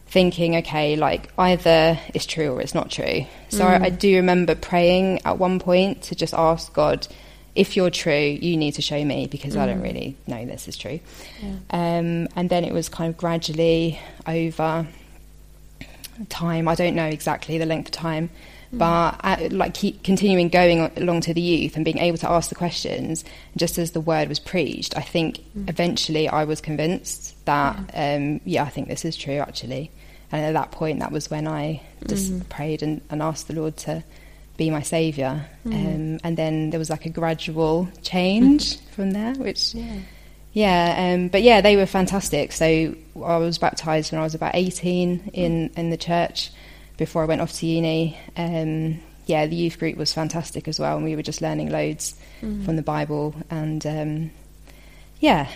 thinking, 0.06 0.56
okay, 0.56 0.96
like 0.96 1.34
either 1.38 2.00
it's 2.14 2.26
true 2.26 2.54
or 2.54 2.62
it's 2.62 2.74
not 2.74 2.90
true. 2.90 3.26
So 3.50 3.66
I, 3.66 3.76
I 3.76 3.92
mm. 3.92 4.00
do 4.00 4.16
remember 4.16 4.56
praying 4.56 5.20
at 5.26 5.38
one 5.38 5.60
point 5.60 6.04
to 6.04 6.16
just 6.16 6.34
ask 6.34 6.72
God, 6.72 7.06
if 7.56 7.76
you're 7.76 7.90
true, 7.90 8.14
you 8.14 8.56
need 8.56 8.76
to 8.76 8.82
show 8.82 9.04
me 9.04 9.28
because 9.28 9.58
I 9.58 9.66
don't 9.66 9.82
mm. 9.82 9.84
really 9.84 10.18
know 10.28 10.46
this 10.46 10.70
is 10.70 10.78
true. 10.78 11.02
Um, 11.72 12.30
and 12.38 12.50
then 12.50 12.64
it 12.64 12.72
was 12.72 12.88
kind 12.88 13.10
of 13.10 13.18
gradually 13.18 14.00
over 14.26 14.88
time. 16.30 16.68
I 16.68 16.76
don't 16.76 16.96
know 16.96 17.06
exactly 17.06 17.58
the 17.58 17.66
length 17.66 17.90
of 17.90 17.92
time, 17.94 18.30
but 18.74 19.20
uh 19.24 19.38
like 19.52 19.74
keep 19.74 20.04
continuing 20.04 20.50
going 20.50 20.80
along 20.98 21.22
to 21.22 21.34
the 21.34 21.42
youth 21.42 21.76
and 21.76 21.86
being 21.86 22.00
able 22.00 22.18
to 22.18 22.30
ask 22.30 22.50
the 22.50 22.56
questions, 22.56 23.24
just 23.56 23.78
as 23.78 23.92
the 23.92 24.02
word 24.02 24.28
was 24.30 24.40
preached. 24.40 24.98
I 24.98 25.02
think 25.02 25.40
eventually 25.68 26.28
I 26.28 26.44
was 26.44 26.62
convinced 26.62 27.46
that 27.46 27.78
um, 27.94 28.42
yeah, 28.46 28.64
I 28.64 28.70
think 28.70 28.88
this 28.88 29.06
is 29.06 29.16
true 29.16 29.40
actually. 29.40 29.92
And 30.32 30.44
at 30.44 30.54
that 30.54 30.72
point, 30.72 31.00
that 31.00 31.12
was 31.14 31.30
when 31.30 31.48
I 31.48 31.82
just 32.06 32.50
prayed 32.50 32.84
and, 32.84 33.00
and 33.10 33.22
asked 33.22 33.48
the 33.48 33.54
Lord 33.54 33.78
to 33.78 34.04
be 34.58 34.70
my 34.70 34.82
saviour. 34.82 35.46
Um, 35.66 36.20
and 36.24 36.36
then 36.36 36.72
there 36.72 36.80
was 36.80 36.90
like 36.90 37.06
a 37.06 37.10
gradual 37.10 37.88
change 38.02 38.80
from 38.92 39.12
there, 39.12 39.34
which 39.36 39.74
Yeah. 39.74 40.00
Yeah, 40.58 41.14
um, 41.14 41.28
but 41.28 41.44
yeah, 41.44 41.62
they 41.62 41.76
were 41.76 41.86
fantastic. 41.86 42.52
So 42.52 42.66
I 43.24 43.38
was 43.38 43.58
baptised 43.60 44.12
when 44.12 44.20
I 44.20 44.24
was 44.24 44.34
about 44.34 44.56
18 44.56 45.30
in, 45.34 45.70
in 45.78 45.90
the 45.92 45.98
church 45.98 46.50
before 46.98 47.22
I 47.22 47.26
went 47.26 47.42
off 47.42 47.54
to 47.60 47.66
uni. 47.68 48.18
Um, 48.36 49.00
yeah, 49.28 49.46
the 49.46 49.56
youth 49.56 49.78
group 49.78 49.98
was 49.98 50.12
fantastic 50.14 50.68
as 50.68 50.80
well, 50.80 50.96
and 50.96 51.06
we 51.06 51.16
were 51.16 51.22
just 51.24 51.42
learning 51.42 51.70
loads 51.70 52.16
Mm. 52.42 52.64
from 52.66 52.76
the 52.76 52.82
Bible, 52.84 53.34
and 53.50 53.86
um, 53.86 54.32
yeah. 55.20 55.48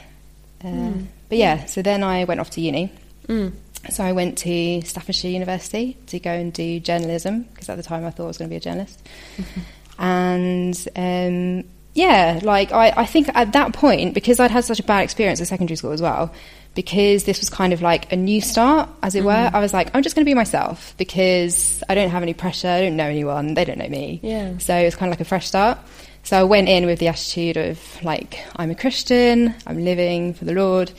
Uh, 0.63 0.67
Mm. 0.67 1.05
But 1.29 1.37
yeah, 1.37 1.65
so 1.65 1.81
then 1.81 2.03
I 2.03 2.23
went 2.25 2.39
off 2.39 2.49
to 2.51 2.61
uni. 2.61 2.91
Mm. 3.27 3.53
So 3.89 4.03
I 4.03 4.11
went 4.11 4.37
to 4.39 4.81
Staffordshire 4.81 5.31
University 5.31 5.95
to 6.07 6.19
go 6.19 6.31
and 6.31 6.51
do 6.53 6.79
journalism 6.79 7.43
because 7.53 7.69
at 7.69 7.77
the 7.77 7.83
time 7.83 8.03
I 8.05 8.09
thought 8.11 8.25
I 8.25 8.27
was 8.27 8.37
going 8.37 8.49
to 8.49 8.53
be 8.53 8.57
a 8.57 8.59
journalist. 8.59 8.99
And 9.99 10.75
um, 10.95 11.63
yeah, 11.93 12.39
like 12.43 12.71
I, 12.71 12.93
I 12.95 13.05
think 13.05 13.29
at 13.33 13.53
that 13.53 13.73
point, 13.73 14.13
because 14.13 14.39
I'd 14.39 14.51
had 14.51 14.63
such 14.63 14.79
a 14.79 14.83
bad 14.83 15.03
experience 15.03 15.41
at 15.41 15.47
secondary 15.47 15.75
school 15.75 15.91
as 15.91 16.01
well, 16.01 16.33
because 16.73 17.25
this 17.25 17.39
was 17.39 17.49
kind 17.49 17.73
of 17.73 17.81
like 17.81 18.11
a 18.13 18.15
new 18.15 18.39
start, 18.39 18.89
as 19.03 19.15
it 19.15 19.23
were, 19.23 19.49
I 19.53 19.59
was 19.59 19.73
like, 19.73 19.93
I'm 19.93 20.03
just 20.03 20.15
going 20.15 20.23
to 20.23 20.29
be 20.29 20.33
myself 20.33 20.95
because 20.97 21.83
I 21.89 21.95
don't 21.95 22.09
have 22.09 22.23
any 22.23 22.33
pressure, 22.33 22.69
I 22.69 22.81
don't 22.81 22.95
know 22.95 23.07
anyone, 23.07 23.55
they 23.55 23.65
don't 23.65 23.77
know 23.77 23.89
me. 23.89 24.21
Yeah. 24.23 24.57
So 24.57 24.75
it 24.75 24.85
was 24.85 24.95
kind 24.95 25.11
of 25.11 25.17
like 25.17 25.21
a 25.21 25.25
fresh 25.25 25.47
start. 25.47 25.79
So 26.23 26.39
I 26.39 26.43
went 26.43 26.69
in 26.69 26.85
with 26.85 26.99
the 26.99 27.09
attitude 27.09 27.57
of 27.57 28.03
like, 28.03 28.39
I'm 28.55 28.71
a 28.71 28.75
Christian, 28.75 29.53
I'm 29.67 29.83
living 29.83 30.33
for 30.33 30.45
the 30.45 30.53
Lord, 30.53 30.91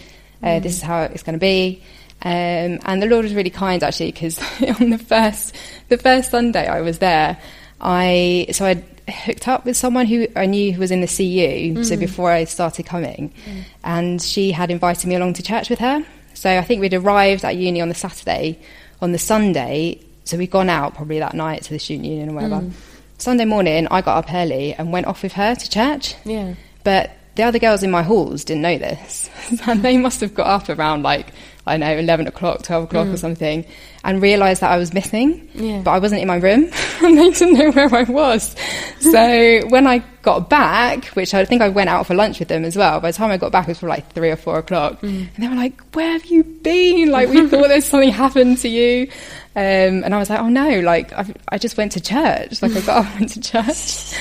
uh, 0.42 0.58
this 0.58 0.76
is 0.76 0.82
how 0.82 1.02
it's 1.02 1.22
going 1.22 1.34
to 1.34 1.40
be. 1.40 1.82
Um, 2.24 2.78
and 2.84 3.02
the 3.02 3.06
Lord 3.06 3.24
was 3.24 3.34
really 3.34 3.50
kind 3.50 3.82
actually 3.82 4.12
because 4.12 4.38
on 4.80 4.90
the 4.90 4.98
first 4.98 5.56
the 5.88 5.98
first 5.98 6.30
Sunday 6.30 6.68
I 6.68 6.80
was 6.80 6.98
there, 6.98 7.36
I 7.80 8.46
so 8.52 8.64
I 8.64 8.84
hooked 9.08 9.48
up 9.48 9.64
with 9.64 9.76
someone 9.76 10.06
who 10.06 10.26
I 10.36 10.46
knew 10.46 10.72
who 10.72 10.80
was 10.80 10.90
in 10.90 11.00
the 11.00 11.06
CU. 11.06 11.84
So 11.84 11.96
mm. 11.96 12.00
before 12.00 12.30
I 12.30 12.44
started 12.44 12.86
coming, 12.86 13.32
mm. 13.44 13.64
and 13.84 14.20
she 14.20 14.52
had 14.52 14.70
invited 14.70 15.06
me 15.08 15.14
along 15.14 15.34
to 15.34 15.42
church 15.42 15.70
with 15.70 15.78
her. 15.80 16.04
So 16.34 16.56
I 16.56 16.62
think 16.62 16.80
we'd 16.80 16.94
arrived 16.94 17.44
at 17.44 17.56
uni 17.56 17.80
on 17.80 17.88
the 17.88 17.94
Saturday. 17.94 18.58
On 19.00 19.10
the 19.10 19.18
Sunday, 19.18 19.98
so 20.22 20.36
we'd 20.36 20.50
gone 20.50 20.68
out 20.68 20.94
probably 20.94 21.18
that 21.18 21.34
night 21.34 21.62
to 21.64 21.70
the 21.70 21.78
student 21.80 22.06
union 22.06 22.30
or 22.30 22.34
whatever. 22.34 22.60
Mm. 22.60 22.72
Sunday 23.18 23.44
morning, 23.44 23.88
I 23.90 24.00
got 24.00 24.18
up 24.18 24.32
early 24.32 24.74
and 24.74 24.92
went 24.92 25.06
off 25.06 25.22
with 25.22 25.32
her 25.32 25.54
to 25.54 25.68
church. 25.68 26.14
Yeah. 26.24 26.54
But 26.84 27.10
the 27.34 27.42
other 27.42 27.58
girls 27.58 27.82
in 27.82 27.90
my 27.90 28.02
halls 28.02 28.44
didn't 28.44 28.62
know 28.62 28.78
this. 28.78 29.30
and 29.66 29.82
they 29.82 29.96
must 29.96 30.20
have 30.20 30.34
got 30.34 30.46
up 30.46 30.68
around 30.68 31.02
like, 31.02 31.28
I 31.66 31.72
don't 31.78 31.80
know, 31.80 31.96
11 31.96 32.26
o'clock, 32.26 32.62
12 32.62 32.84
o'clock 32.84 33.06
or 33.06 33.16
something, 33.16 33.64
and 34.04 34.20
realised 34.20 34.62
that 34.62 34.70
I 34.72 34.76
was 34.78 34.92
missing. 34.92 35.48
Yeah. 35.54 35.80
But 35.82 35.92
I 35.92 35.98
wasn't 35.98 36.20
in 36.20 36.28
my 36.28 36.36
room 36.36 36.68
and 37.02 37.16
they 37.16 37.30
didn't 37.30 37.54
know 37.54 37.70
where 37.70 37.94
I 37.94 38.02
was. 38.02 38.54
so 39.00 39.60
when 39.68 39.86
I 39.86 40.02
got 40.22 40.50
back, 40.50 41.06
which 41.06 41.34
I 41.34 41.44
think 41.44 41.62
I 41.62 41.68
went 41.68 41.88
out 41.88 42.06
for 42.06 42.14
lunch 42.14 42.38
with 42.40 42.48
them 42.48 42.64
as 42.64 42.76
well, 42.76 43.00
by 43.00 43.12
the 43.12 43.16
time 43.16 43.30
I 43.30 43.36
got 43.36 43.52
back, 43.52 43.66
it 43.66 43.68
was 43.68 43.78
probably 43.78 43.96
like 43.96 44.12
three 44.12 44.30
or 44.30 44.36
four 44.36 44.58
o'clock. 44.58 45.02
And 45.02 45.30
they 45.38 45.48
were 45.48 45.54
like, 45.54 45.80
Where 45.94 46.12
have 46.12 46.24
you 46.26 46.42
been? 46.44 47.10
Like, 47.10 47.28
we 47.28 47.46
thought 47.48 47.68
there's 47.68 47.84
something 47.86 48.10
happened 48.10 48.58
to 48.58 48.68
you. 48.68 49.08
Um, 49.54 50.02
and 50.04 50.14
I 50.14 50.18
was 50.18 50.30
like, 50.30 50.40
Oh 50.40 50.48
no, 50.48 50.80
like, 50.80 51.12
I, 51.12 51.32
I 51.48 51.58
just 51.58 51.76
went 51.76 51.92
to 51.92 52.00
church. 52.00 52.60
Like, 52.60 52.72
I 52.72 52.80
got 52.80 53.04
up 53.04 53.10
and 53.12 53.20
went 53.20 53.32
to 53.32 53.40
church. 53.40 54.14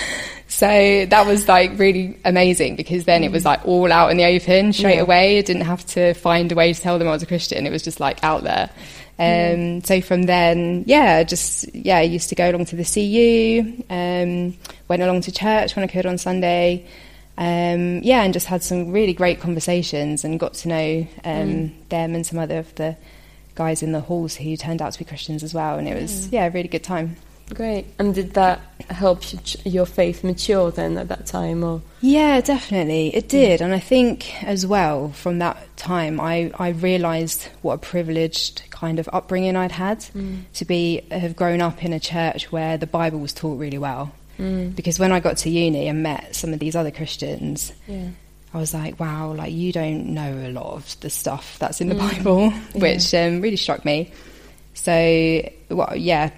So 0.62 1.06
that 1.08 1.26
was 1.26 1.48
like 1.48 1.72
really 1.80 2.20
amazing 2.24 2.76
because 2.76 3.06
then 3.06 3.24
it 3.24 3.32
was 3.32 3.44
like 3.46 3.66
all 3.66 3.92
out 3.92 4.12
in 4.12 4.18
the 4.18 4.26
open 4.26 4.74
straight 4.74 4.98
Yeah. 4.98 5.02
away. 5.02 5.40
I 5.40 5.42
didn't 5.42 5.64
have 5.64 5.84
to 5.98 6.14
find 6.14 6.52
a 6.52 6.56
way 6.56 6.72
to 6.72 6.80
tell 6.80 7.00
them 7.00 7.08
I 7.08 7.12
was 7.14 7.24
a 7.24 7.26
Christian. 7.26 7.66
It 7.66 7.72
was 7.72 7.82
just 7.82 8.00
like 8.00 8.24
out 8.24 8.44
there. 8.44 8.70
Um, 9.18 9.82
So 9.82 10.02
from 10.02 10.22
then, 10.24 10.84
yeah, 10.86 11.24
just 11.24 11.74
yeah, 11.74 11.98
I 11.98 12.04
used 12.04 12.30
to 12.30 12.36
go 12.36 12.48
along 12.52 12.66
to 12.66 12.76
the 12.76 12.86
CU. 12.86 13.84
Um, 13.90 14.56
went 14.88 15.02
along 15.02 15.22
to 15.22 15.32
church 15.32 15.76
when 15.76 15.84
I 15.84 15.88
could 15.88 16.06
on 16.06 16.20
Sunday. 16.20 16.86
Um, 17.40 18.02
yeah, 18.04 18.22
and 18.22 18.32
just 18.32 18.46
had 18.46 18.62
some 18.62 18.92
really 18.92 19.14
great 19.14 19.40
conversations 19.42 20.24
and 20.24 20.40
got 20.40 20.54
to 20.62 20.68
know 20.68 21.08
um, 21.24 21.72
them 21.90 22.14
and 22.14 22.24
some 22.24 22.38
other 22.38 22.60
of 22.60 22.76
the 22.76 22.96
guys 23.56 23.82
in 23.82 23.94
the 23.94 24.00
halls 24.02 24.36
who 24.36 24.56
turned 24.56 24.80
out 24.80 24.94
to 24.94 25.00
be 25.00 25.06
Christians 25.06 25.42
as 25.42 25.56
well. 25.56 25.80
And 25.80 25.88
it 25.88 26.00
was 26.00 26.28
yeah, 26.32 26.46
a 26.46 26.52
really 26.52 26.68
good 26.70 26.84
time. 26.84 27.16
Great. 27.54 27.86
And 28.00 28.16
did 28.16 28.34
that 28.34 28.62
help 28.90 29.34
you, 29.34 29.40
your 29.66 29.86
faith 29.86 30.24
mature 30.24 30.72
then 30.72 30.98
at 30.98 31.10
that 31.10 31.26
time? 31.26 31.64
Or 31.64 31.82
Yeah, 32.00 32.42
definitely. 32.42 33.16
It 33.16 33.26
mm. 33.26 33.30
did. 33.30 33.62
And 33.62 33.74
I 33.74 33.80
think 33.80 34.44
as 34.44 34.66
well 34.66 35.10
from 35.10 35.40
that 35.40 35.78
time 35.78 36.20
I, 36.20 36.52
I 36.58 36.70
realised 36.70 37.48
what 37.62 37.74
a 37.74 37.78
privileged 37.78 38.64
kind 38.70 39.00
of 39.00 39.10
upbringing 39.12 39.56
I'd 39.56 39.72
had 39.72 40.00
mm. 40.00 40.44
to 40.54 40.66
be 40.66 41.02
have 41.12 41.36
grown 41.36 41.62
up 41.62 41.84
in 41.84 41.94
a 41.94 42.00
church 42.00 42.52
where 42.52 42.78
the 42.78 42.88
Bible 42.88 43.20
was 43.20 43.34
taught 43.34 43.60
really 43.60 43.78
well. 43.78 44.14
Mm. 44.40 44.76
Because 44.76 44.98
when 44.98 45.12
I 45.12 45.20
got 45.20 45.38
to 45.38 45.50
uni 45.50 45.88
and 45.88 46.02
met 46.02 46.36
some 46.36 46.54
of 46.54 46.60
these 46.60 46.76
other 46.76 46.92
Christians, 46.92 47.74
yeah. 47.88 48.10
I 48.54 48.58
was 48.58 48.74
like, 48.74 49.00
wow, 49.00 49.34
like 49.34 49.54
you 49.54 49.72
don't 49.72 50.08
know 50.14 50.34
a 50.46 50.52
lot 50.52 50.74
of 50.74 51.00
the 51.02 51.10
stuff 51.10 51.58
that's 51.60 51.80
in 51.80 51.90
the 51.90 51.96
Bible, 51.96 52.50
which 52.76 53.14
um, 53.14 53.42
really 53.42 53.56
struck 53.56 53.86
me. 53.86 54.12
So, 54.74 55.50
well, 55.70 55.94
yeah, 55.96 56.32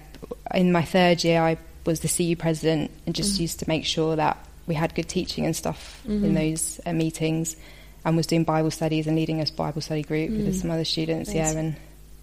in 0.52 0.72
my 0.72 0.82
third 0.82 1.24
year, 1.24 1.40
I 1.40 1.56
was 1.86 2.00
the 2.00 2.08
CU 2.08 2.36
president 2.36 2.90
and 3.06 3.14
just 3.14 3.40
used 3.40 3.60
to 3.60 3.68
make 3.68 3.84
sure 3.84 4.16
that 4.16 4.36
we 4.66 4.74
had 4.74 4.94
good 4.94 5.08
teaching 5.08 5.44
and 5.44 5.54
stuff 5.54 6.00
in 6.06 6.34
those 6.34 6.80
uh, 6.86 6.92
meetings 6.92 7.56
and 8.04 8.16
was 8.16 8.26
doing 8.26 8.44
Bible 8.44 8.70
studies 8.70 9.06
and 9.06 9.16
leading 9.16 9.40
a 9.40 9.46
Bible 9.56 9.80
study 9.80 10.02
group 10.02 10.30
with 10.30 10.56
some 10.56 10.70
other 10.70 10.84
students, 10.84 11.34
yeah, 11.34 11.50
and 11.52 11.76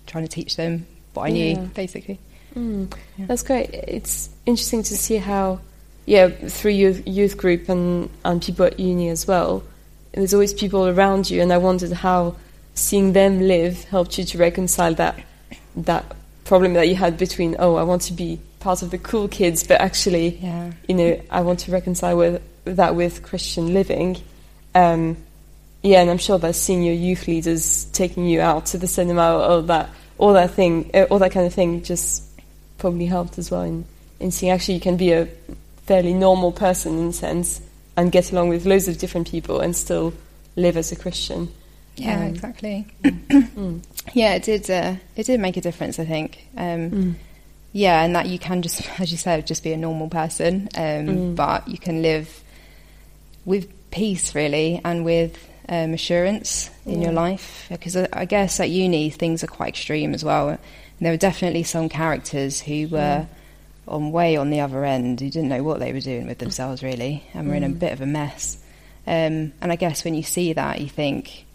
trying 0.08 0.24
to 0.24 0.30
teach 0.30 0.56
them 0.56 0.86
what 1.14 1.24
I 1.24 1.28
Yeah. 1.30 1.54
knew, 1.54 1.68
basically. 1.74 2.20
Mm, 2.56 2.92
That's 3.20 3.44
great. 3.44 3.70
It's 3.74 4.30
interesting 4.46 4.84
to 4.84 4.98
see 4.98 5.18
how, 5.18 5.60
yeah, 6.06 6.28
through 6.30 6.72
youth, 6.72 7.08
youth 7.08 7.38
group 7.38 7.70
and, 7.70 8.10
and 8.26 8.42
people 8.42 8.66
at 8.66 8.80
uni 8.80 9.10
as 9.10 9.28
well, 9.28 9.64
there's 10.14 10.34
always 10.34 10.54
people 10.54 10.88
around 10.88 11.30
you, 11.30 11.42
and 11.42 11.54
I 11.54 11.58
wondered 11.58 11.92
how 11.94 12.36
seeing 12.74 13.14
them 13.14 13.40
live 13.42 13.84
helped 13.86 14.18
you 14.18 14.24
to 14.26 14.38
reconcile 14.38 14.94
that 14.96 15.24
that 15.76 16.16
problem 16.46 16.74
that 16.74 16.88
you 16.88 16.96
had 16.96 17.18
between, 17.18 17.56
oh, 17.60 17.76
I 17.76 17.84
want 17.84 18.04
to 18.04 18.14
be 18.14 18.40
part 18.60 18.82
of 18.82 18.92
the 18.92 18.98
cool 18.98 19.28
kids, 19.28 19.64
but 19.64 19.82
actually, 19.82 20.38
Yeah. 20.42 20.72
you 20.88 20.96
know, 20.96 21.20
I 21.30 21.42
want 21.42 21.60
to 21.62 21.72
reconcile 21.72 22.18
with 22.18 22.42
that 22.66 22.96
with 22.96 23.24
Christian 23.24 23.74
living. 23.74 24.18
Um, 24.76 25.18
yeah, 25.82 26.02
and 26.02 26.10
I'm 26.12 26.18
sure 26.20 26.38
that 26.38 26.54
seeing 26.56 26.84
your 26.84 26.94
youth 26.94 27.28
leaders 27.28 27.86
taking 27.86 28.26
you 28.28 28.40
out 28.42 28.68
to 28.68 28.78
the 28.78 28.88
cinema, 28.88 29.22
all 29.22 29.62
that, 29.64 29.90
all 30.18 30.34
that 30.34 30.52
thing, 30.52 30.92
uh, 30.94 31.04
all 31.10 31.20
that 31.20 31.32
kind 31.32 31.48
of 31.48 31.54
thing, 31.54 31.82
just 31.84 32.24
probably 32.78 33.06
helped 33.06 33.38
as 33.38 33.50
well 33.50 33.62
in, 33.62 33.86
in 34.20 34.32
seeing 34.32 34.52
actually 34.52 34.76
you 34.76 34.80
can 34.80 34.98
be 34.98 35.12
a 35.12 35.28
fairly 35.86 36.14
normal 36.14 36.52
person 36.52 36.98
in 37.00 37.08
a 37.08 37.14
sense 37.14 37.62
and 37.98 38.12
get 38.12 38.32
along 38.32 38.50
with 38.50 38.66
loads 38.66 38.88
of 38.88 38.98
different 38.98 39.30
people 39.30 39.60
and 39.60 39.76
still 39.76 40.14
live 40.56 40.78
as 40.78 40.92
a 40.92 40.96
Christian. 40.96 41.50
Yeah, 41.98 42.18
Um, 42.22 42.28
exactly. 42.28 42.88
Mm. 43.04 43.82
Yeah, 44.14 44.34
it 44.34 44.44
did. 44.44 44.70
Uh, 44.70 44.96
it 45.16 45.26
did 45.28 45.40
make 45.40 45.58
a 45.58 45.62
difference, 45.62 46.00
I 46.00 46.06
think. 46.06 46.46
Um, 46.58 46.92
Mm. 46.92 47.14
Yeah, 47.74 48.04
and 48.04 48.14
that 48.16 48.28
you 48.28 48.38
can 48.38 48.62
just, 48.62 48.82
as 49.00 49.12
you 49.12 49.18
said, 49.18 49.48
just 49.48 49.64
be 49.64 49.72
a 49.72 49.78
normal 49.78 50.10
person, 50.10 50.68
um, 50.76 50.82
Mm. 51.08 51.36
but 51.36 51.68
you 51.68 51.78
can 51.78 52.02
live 52.02 52.44
with 53.46 53.68
peace, 53.92 54.36
really, 54.36 54.82
and 54.84 55.06
with 55.06 55.38
um, 55.70 55.94
assurance 55.94 56.70
in 56.86 57.02
your 57.02 57.14
life. 57.14 57.68
Because 57.70 57.96
I, 57.96 58.08
I 58.12 58.26
guess 58.26 58.60
at 58.60 58.70
uni 58.70 59.10
things 59.10 59.44
are 59.44 59.48
quite 59.48 59.70
extreme 59.70 60.14
as 60.14 60.24
well. 60.24 60.50
And 60.50 60.60
there 61.00 61.14
were 61.14 61.18
definitely 61.18 61.64
some 61.64 61.88
characters 61.88 62.60
who 62.60 62.88
were 62.90 63.26
on 63.88 64.12
way 64.12 64.36
on 64.36 64.50
the 64.50 64.60
other 64.60 64.84
end 64.84 65.20
who 65.22 65.30
didn't 65.30 65.50
know 65.50 65.64
what 65.64 65.80
they 65.80 65.94
were 65.94 66.02
doing 66.02 66.28
with 66.28 66.40
themselves, 66.40 66.84
really, 66.84 67.24
and 67.34 67.48
were 67.48 67.56
in 67.56 67.64
a 67.64 67.70
Mm. 67.70 67.80
bit 67.80 67.94
of 67.94 68.02
a 68.02 68.06
mess. 68.06 68.58
Um, 69.08 69.54
and 69.62 69.72
I 69.72 69.76
guess 69.78 70.04
when 70.04 70.14
you 70.14 70.24
see 70.24 70.54
that, 70.54 70.82
you 70.82 70.90
think, 70.90 71.46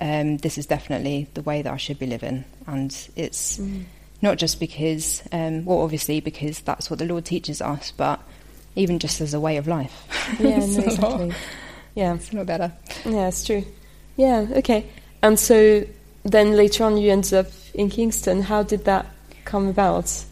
um, 0.00 0.38
this 0.38 0.58
is 0.58 0.66
definitely 0.66 1.28
the 1.34 1.42
way 1.42 1.62
that 1.62 1.72
I 1.72 1.76
should 1.76 1.98
be 1.98 2.06
living. 2.06 2.44
And 2.66 2.90
it's 3.16 3.58
Mm. 3.58 3.84
not 4.22 4.38
just 4.38 4.58
because, 4.60 5.22
um, 5.32 5.64
well, 5.64 5.80
obviously 5.82 6.20
because 6.20 6.60
that's 6.60 6.90
what 6.90 6.98
the 6.98 7.04
Lord 7.06 7.24
teaches 7.24 7.60
us, 7.62 7.92
but 7.96 8.20
even 8.76 8.98
just 8.98 9.20
as 9.20 9.34
a 9.34 9.40
way 9.40 9.56
of 9.56 9.66
life. 9.66 10.04
Yeah, 10.38 10.58
it's, 10.62 10.76
no, 10.76 10.82
a 10.82 10.84
lot, 10.84 11.20
exactly. 11.20 11.34
Yeah. 11.94 12.14
it's 12.14 12.32
a 12.32 12.36
lot 12.36 12.46
better. 12.46 12.72
Yeah, 13.04 13.28
it's 13.28 13.44
true. 13.44 13.64
Yeah, 14.16 14.46
okay. 14.56 14.86
And 15.22 15.38
so 15.38 15.84
then 16.24 16.56
later 16.56 16.84
on 16.84 16.96
you 16.98 17.10
ended 17.10 17.34
up 17.34 17.46
in 17.74 17.88
Kingston. 17.90 18.42
How 18.42 18.62
did 18.62 18.84
that 18.84 19.06
come 19.44 19.68
about? 19.68 20.24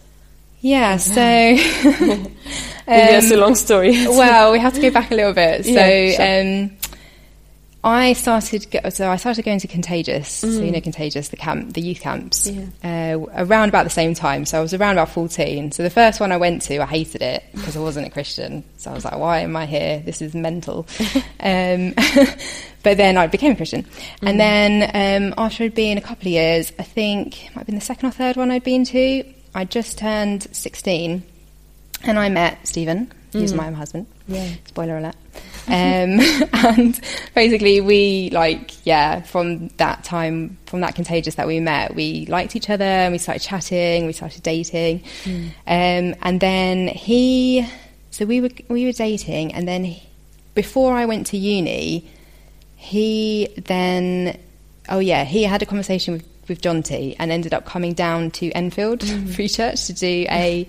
Yeah, 0.60 0.96
so. 1.14 1.20
Maybe 2.00 2.32
that's 2.86 3.30
a 3.30 3.34
um, 3.34 3.40
long 3.40 3.54
story. 3.54 3.90
well, 4.06 4.50
we 4.52 4.58
have 4.58 4.72
to 4.74 4.80
go 4.80 4.90
back 4.90 5.10
a 5.10 5.14
little 5.14 5.32
bit. 5.34 5.64
So, 5.64 5.70
Yeah, 5.72 6.10
sure. 6.12 6.64
um, 6.64 6.70
I 7.84 8.12
started. 8.14 8.66
So 8.92 9.08
I 9.08 9.16
started 9.16 9.44
going 9.44 9.60
to 9.60 9.68
Contagious. 9.68 10.28
So 10.28 10.46
you 10.48 10.60
Mm. 10.62 10.72
know 10.72 10.80
Contagious, 10.80 11.28
the 11.28 11.36
camp, 11.36 11.74
the 11.74 11.80
youth 11.80 12.00
camps. 12.00 12.48
Yeah. 12.50 12.64
Uh, 13.14 13.18
around 13.36 13.68
about 13.68 13.84
the 13.84 13.90
same 13.90 14.14
time. 14.14 14.44
So 14.46 14.58
I 14.58 14.60
was 14.60 14.74
around 14.74 14.92
about 14.94 15.10
fourteen. 15.10 15.70
So 15.70 15.84
the 15.84 15.90
first 15.90 16.18
one 16.18 16.32
I 16.32 16.36
went 16.38 16.62
to, 16.62 16.82
I 16.82 16.86
hated 16.86 17.22
it 17.22 17.44
because 17.54 17.76
I 17.76 17.80
wasn't 17.80 18.06
a 18.06 18.10
Christian. 18.10 18.64
So 18.78 18.90
I 18.90 18.94
was 18.94 19.04
like, 19.04 19.16
why 19.16 19.40
am 19.40 19.54
I 19.56 19.66
here? 19.66 20.02
This 20.04 20.20
is 20.20 20.34
mental. 20.34 20.86
um, 21.40 21.94
but 22.82 22.96
then 22.96 23.16
I 23.16 23.26
became 23.28 23.52
a 23.52 23.56
Christian, 23.56 23.84
Mm. 23.84 24.28
and 24.28 24.40
then 24.40 25.22
um, 25.32 25.34
after 25.38 25.64
I'd 25.64 25.74
been 25.74 25.98
a 25.98 26.02
couple 26.02 26.26
of 26.28 26.32
years, 26.32 26.72
I 26.78 26.82
think 26.82 27.44
it 27.46 27.50
might 27.54 27.60
have 27.60 27.66
been 27.66 27.74
the 27.76 27.80
second 27.80 28.08
or 28.08 28.12
third 28.12 28.36
one 28.36 28.50
I'd 28.50 28.64
been 28.64 28.84
to. 28.86 29.24
I 29.54 29.64
just 29.64 29.98
turned 29.98 30.48
sixteen, 30.50 31.22
and 32.02 32.18
I 32.18 32.28
met 32.28 32.66
Stephen. 32.66 33.12
Mm. 33.32 33.54
my 33.56 33.70
husband. 33.70 34.06
Yeah. 34.26 34.48
Spoiler 34.66 34.96
alert. 34.96 35.14
Um, 35.68 36.20
and 36.52 37.00
basically, 37.34 37.80
we 37.80 38.30
like, 38.30 38.86
yeah, 38.86 39.22
from 39.22 39.68
that 39.76 40.04
time, 40.04 40.56
from 40.66 40.80
that 40.80 40.94
contagious 40.94 41.34
that 41.34 41.46
we 41.46 41.60
met, 41.60 41.94
we 41.94 42.26
liked 42.26 42.56
each 42.56 42.70
other 42.70 42.84
and 42.84 43.12
we 43.12 43.18
started 43.18 43.42
chatting, 43.42 44.06
we 44.06 44.12
started 44.12 44.42
dating. 44.42 45.02
Mm. 45.24 45.46
Um, 45.66 46.14
and 46.22 46.40
then 46.40 46.88
he, 46.88 47.68
so 48.10 48.24
we 48.24 48.40
were, 48.40 48.50
we 48.68 48.86
were 48.86 48.92
dating, 48.92 49.54
and 49.54 49.68
then 49.68 49.84
he, 49.84 50.02
before 50.54 50.94
I 50.94 51.04
went 51.04 51.26
to 51.28 51.36
uni, 51.36 52.10
he 52.76 53.48
then, 53.66 54.38
oh 54.88 55.00
yeah, 55.00 55.24
he 55.24 55.42
had 55.44 55.62
a 55.62 55.66
conversation 55.66 56.14
with, 56.14 56.26
with 56.48 56.62
John 56.62 56.82
T 56.82 57.14
and 57.18 57.30
ended 57.30 57.52
up 57.52 57.66
coming 57.66 57.92
down 57.92 58.30
to 58.32 58.50
Enfield 58.52 59.06
Free 59.34 59.48
Church 59.48 59.86
to 59.86 59.92
do 59.92 60.26
a, 60.30 60.66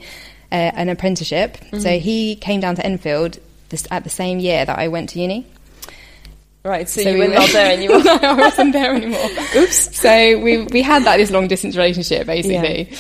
uh, 0.51 0.56
an 0.56 0.89
apprenticeship. 0.89 1.58
So 1.77 2.00
he 2.00 2.36
came 2.36 2.60
down 2.60 2.75
to 2.75 2.86
Enfield 2.86 3.39
this, 3.70 3.88
at 3.92 4.04
the 4.04 4.10
same 4.10 4.40
year 4.40 4.66
that 4.66 4.78
I 4.78 4.88
went 4.88 5.10
to 5.10 5.20
uni. 5.20 5.48
Right, 6.64 6.90
so, 6.90 7.02
So 7.02 7.10
you 7.10 7.20
we 7.20 7.28
were 7.28 7.34
not 7.34 7.50
there 7.52 7.72
anymore. 7.72 8.04
no, 8.04 8.20
I 8.22 8.34
wasn't 8.34 8.74
there 8.74 8.94
anymore. 8.94 9.30
Oops. 9.56 9.98
So 9.98 10.40
we 10.40 10.64
we 10.64 10.82
had 10.82 11.04
that 11.06 11.18
this 11.18 11.32
long 11.32 11.48
distance 11.48 11.76
relationship 11.78 12.28
basically. 12.28 12.92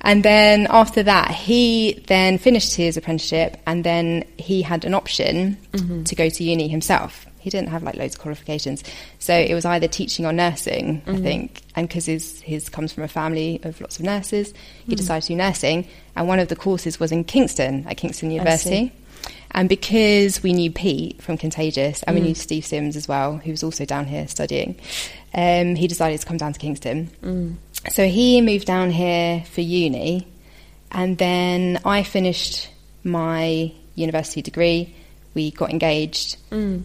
And 0.00 0.22
then 0.22 0.66
after 0.68 1.02
that, 1.02 1.30
he 1.30 2.04
then 2.08 2.36
finished 2.36 2.74
his 2.74 2.98
apprenticeship, 2.98 3.56
and 3.66 3.84
then 3.84 4.24
he 4.36 4.60
had 4.60 4.84
an 4.84 4.92
option 4.92 5.56
mm-hmm. 5.72 6.02
to 6.04 6.14
go 6.14 6.28
to 6.28 6.44
uni 6.44 6.68
himself. 6.68 7.26
He 7.38 7.48
didn't 7.48 7.68
have 7.70 7.82
like 7.82 7.96
loads 7.96 8.14
of 8.14 8.20
qualifications, 8.20 8.84
so 9.18 9.34
it 9.34 9.54
was 9.54 9.64
either 9.64 9.88
teaching 9.88 10.26
or 10.26 10.32
nursing, 10.32 11.02
I 11.06 11.10
mm-hmm. 11.10 11.22
think. 11.22 11.62
And 11.74 11.88
because 11.88 12.04
his 12.04 12.40
his 12.40 12.68
comes 12.68 12.92
from 12.92 13.04
a 13.04 13.08
family 13.08 13.60
of 13.64 13.80
lots 13.80 13.98
of 13.98 14.04
nurses, 14.04 14.52
he 14.52 14.92
mm-hmm. 14.92 14.96
decided 14.96 15.22
to 15.22 15.28
do 15.28 15.36
nursing. 15.36 15.88
And 16.16 16.28
one 16.28 16.38
of 16.38 16.48
the 16.48 16.56
courses 16.56 17.00
was 17.00 17.10
in 17.10 17.24
Kingston 17.24 17.86
at 17.86 17.96
Kingston 17.96 18.30
University. 18.30 18.92
And 19.54 19.68
because 19.68 20.42
we 20.42 20.52
knew 20.52 20.70
Pete 20.70 21.22
from 21.22 21.38
Contagious 21.38 22.02
and 22.02 22.16
we 22.16 22.20
knew 22.22 22.34
Steve 22.34 22.66
Sims 22.66 22.96
as 22.96 23.06
well, 23.06 23.36
who 23.38 23.50
was 23.52 23.62
also 23.62 23.84
down 23.84 24.06
here 24.06 24.26
studying, 24.26 24.76
um, 25.32 25.76
he 25.76 25.86
decided 25.86 26.20
to 26.20 26.26
come 26.26 26.36
down 26.36 26.52
to 26.52 26.58
Kingston. 26.58 27.10
So 27.90 28.08
he 28.08 28.40
moved 28.40 28.66
down 28.66 28.90
here 28.90 29.44
for 29.52 29.60
uni, 29.60 30.26
and 30.90 31.18
then 31.18 31.80
I 31.84 32.02
finished 32.02 32.68
my 33.04 33.72
university 33.94 34.42
degree. 34.42 34.94
We 35.34 35.50
got 35.50 35.70
engaged. 35.70 36.36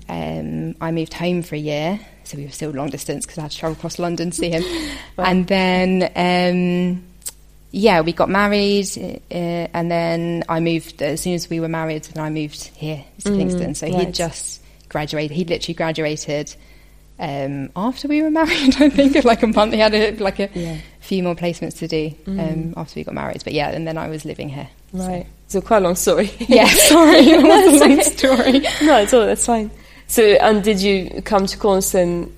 Um, 0.10 0.76
I 0.82 0.92
moved 0.92 1.14
home 1.14 1.42
for 1.44 1.56
a 1.56 1.60
year, 1.60 2.00
so 2.24 2.38
we 2.38 2.46
were 2.46 2.52
still 2.52 2.72
long 2.72 2.90
distance 2.90 3.26
because 3.26 3.38
I 3.40 3.42
had 3.44 3.52
to 3.52 3.58
travel 3.58 3.78
across 3.78 3.98
London 4.00 4.30
to 4.32 4.38
see 4.38 4.50
him. 4.50 4.64
And 5.18 5.48
then, 5.48 6.04
um, 6.16 7.04
yeah, 7.72 8.02
we 8.02 8.12
got 8.14 8.30
married, 8.30 8.88
uh, 8.98 9.34
and 9.74 9.92
then 9.92 10.44
I 10.50 10.60
moved. 10.60 11.02
As 11.02 11.22
soon 11.22 11.34
as 11.34 11.50
we 11.50 11.60
were 11.60 11.68
married, 11.68 12.04
then 12.04 12.24
I 12.24 12.30
moved 12.30 12.64
here 12.76 13.04
to 13.24 13.30
Kingston. 13.38 13.76
So 13.76 13.88
right. 13.88 14.08
he'd 14.08 14.14
just 14.14 14.62
graduated. 14.90 15.32
He'd 15.36 15.50
literally 15.50 15.76
graduated 15.76 16.56
um, 17.20 17.70
after 17.76 18.08
we 18.08 18.22
were 18.22 18.32
married. 18.42 18.82
I 18.82 18.90
think 18.90 19.24
like 19.24 19.44
a 19.44 19.48
month. 19.48 19.74
He 19.74 19.80
had 19.80 19.94
a, 19.94 20.16
like 20.18 20.40
a 20.40 20.50
Yeah. 20.54 20.78
few 21.00 21.22
more 21.24 21.36
placements 21.36 21.78
to 21.80 21.88
do 21.88 22.12
um, 22.28 22.74
after 22.78 23.00
we 23.00 23.04
got 23.04 23.14
married. 23.14 23.44
But 23.44 23.54
yeah, 23.54 23.70
and 23.70 23.88
then 23.88 23.98
I 23.98 24.08
was 24.08 24.26
living 24.26 24.50
here. 24.50 24.70
So- 24.94 25.00
Right. 25.08 25.28
So 25.48 25.62
quite 25.62 25.78
a 25.78 25.82
long 25.82 25.96
story. 25.96 26.32
Yeah, 26.48 26.68
sorry, 26.68 27.22
was 27.44 27.82
a 27.82 27.88
long 27.88 28.02
story. 28.04 28.60
no, 28.86 28.98
it's 29.02 29.14
all 29.14 29.26
that's 29.26 29.46
fine. 29.46 29.72
So, 30.08 30.24
and 30.24 30.64
did 30.64 30.80
you 30.82 31.22
come 31.24 31.46
to 31.48 31.58
Cornerstone 31.58 32.32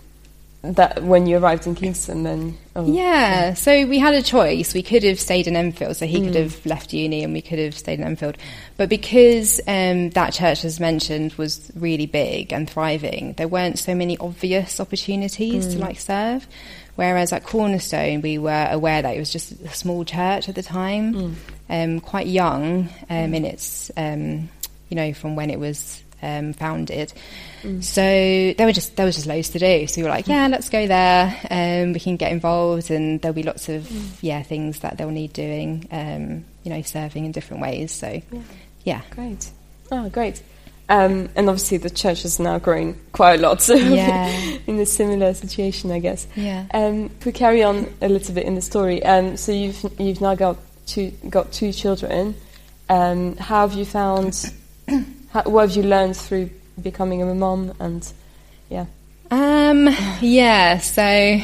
that 0.64 1.04
when 1.04 1.26
you 1.26 1.38
arrived 1.38 1.66
in 1.66 1.76
Kingston? 1.76 2.24
Then, 2.24 2.58
oh, 2.76 2.86
Yeah, 2.86 3.54
so 3.56 3.86
we 3.88 3.98
had 3.98 4.14
a 4.14 4.22
choice. 4.22 4.74
We 4.74 4.84
could 4.84 5.04
have 5.04 5.20
stayed 5.20 5.48
in 5.48 5.56
Enfield, 5.56 5.98
so 5.98 6.06
he 6.06 6.22
could 6.22 6.36
have 6.36 6.64
left 6.66 6.94
uni 6.94 7.24
and 7.24 7.34
we 7.34 7.42
could 7.42 7.60
have 7.60 7.76
stayed 7.76 8.00
in 8.00 8.06
Enfield. 8.06 8.38
But 8.78 8.90
because 8.90 9.60
um, 9.68 10.12
that 10.12 10.34
church, 10.34 10.64
as 10.64 10.80
mentioned, 10.80 11.34
was 11.34 11.72
really 11.76 12.06
big 12.06 12.54
and 12.54 12.70
thriving, 12.70 13.34
there 13.34 13.48
weren't 13.48 13.80
so 13.80 13.96
many 13.96 14.18
obvious 14.18 14.80
opportunities 14.80 15.68
to 15.68 15.80
like 15.80 16.00
serve. 16.00 16.48
Whereas 16.96 17.32
at 17.32 17.46
Cornerstone, 17.46 18.22
we 18.22 18.38
were 18.38 18.68
aware 18.70 19.02
that 19.02 19.16
it 19.16 19.20
was 19.20 19.32
just 19.32 19.54
a 19.54 19.70
small 19.70 20.06
church 20.06 20.50
at 20.50 20.56
the 20.56 20.62
time, 20.62 21.38
um, 21.70 22.00
quite 22.02 22.28
young 22.28 22.90
um, 23.10 23.34
in 23.34 23.46
its, 23.46 23.90
um, 23.98 24.50
you 24.90 24.96
know, 24.96 25.14
from 25.14 25.36
when 25.36 25.50
it 25.50 25.58
was 25.58 26.04
um, 26.22 26.54
founded. 26.54 27.14
So 27.82 28.02
there 28.02 28.66
were 28.66 28.72
just 28.72 28.96
there 28.96 29.06
was 29.06 29.16
just 29.16 29.28
loads 29.28 29.50
to 29.50 29.60
do. 29.60 29.86
So 29.88 30.02
we 30.02 30.04
were 30.04 30.10
like, 30.10 30.28
yeah, 30.28 30.48
let's 30.48 30.70
go 30.70 30.88
there. 30.88 31.40
Um, 31.50 31.94
we 31.94 32.00
can 32.00 32.18
get 32.18 32.32
involved, 32.32 32.90
and 32.90 33.22
there'll 33.22 33.36
be 33.36 33.44
lots 33.44 33.70
of 33.70 33.90
yeah 34.24 34.42
things 34.44 34.80
that 34.80 34.98
they'll 34.98 35.10
need 35.12 35.34
doing. 35.34 35.88
Um, 35.92 36.46
you 36.64 36.72
know, 36.72 36.82
serving 36.82 37.26
in 37.26 37.32
different 37.32 37.62
ways. 37.62 37.92
So 37.92 38.22
yeah, 38.84 39.02
Great. 39.12 39.52
Oh, 39.92 40.10
great. 40.10 40.42
Um, 40.90 41.30
and 41.36 41.48
obviously, 41.48 41.78
the 41.78 41.90
church 41.90 42.24
has 42.24 42.40
now 42.40 42.60
grown 42.60 43.00
quite 43.14 43.40
a 43.40 43.42
lot. 43.42 43.62
So, 43.62 43.76
Yeah. 43.76 44.28
in 44.68 44.80
a 44.80 44.86
similar 44.86 45.34
situation, 45.34 45.92
I 45.92 46.00
guess. 46.00 46.28
yeah. 46.36 46.66
Um, 46.74 47.06
if 47.20 47.26
we 47.26 47.32
carry 47.32 47.64
on 47.64 47.94
a 48.02 48.10
little 48.10 48.34
bit 48.36 48.46
in 48.46 48.56
the 48.56 48.62
story, 48.62 49.02
um, 49.04 49.38
so 49.38 49.52
you've 49.52 49.86
you've 50.00 50.20
now 50.20 50.36
got 50.36 50.58
two 50.88 51.12
got 51.30 51.52
two 51.54 51.72
children. 51.72 52.36
Um, 52.90 53.38
how 53.38 53.68
have 53.68 53.78
you 53.78 53.86
found? 53.86 54.52
how, 55.32 55.44
what 55.44 55.70
have 55.70 55.78
you 55.78 55.84
learned 55.84 56.18
through 56.18 56.50
becoming 56.82 57.22
a 57.22 57.34
mom? 57.34 57.74
And 57.80 58.12
yeah, 58.70 58.86
Um, 59.30 59.90
yeah, 60.22 60.80
so 60.80 61.42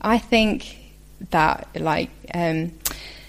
I 0.00 0.18
think 0.18 0.76
that 1.30 1.68
like 1.74 2.10
um, 2.34 2.72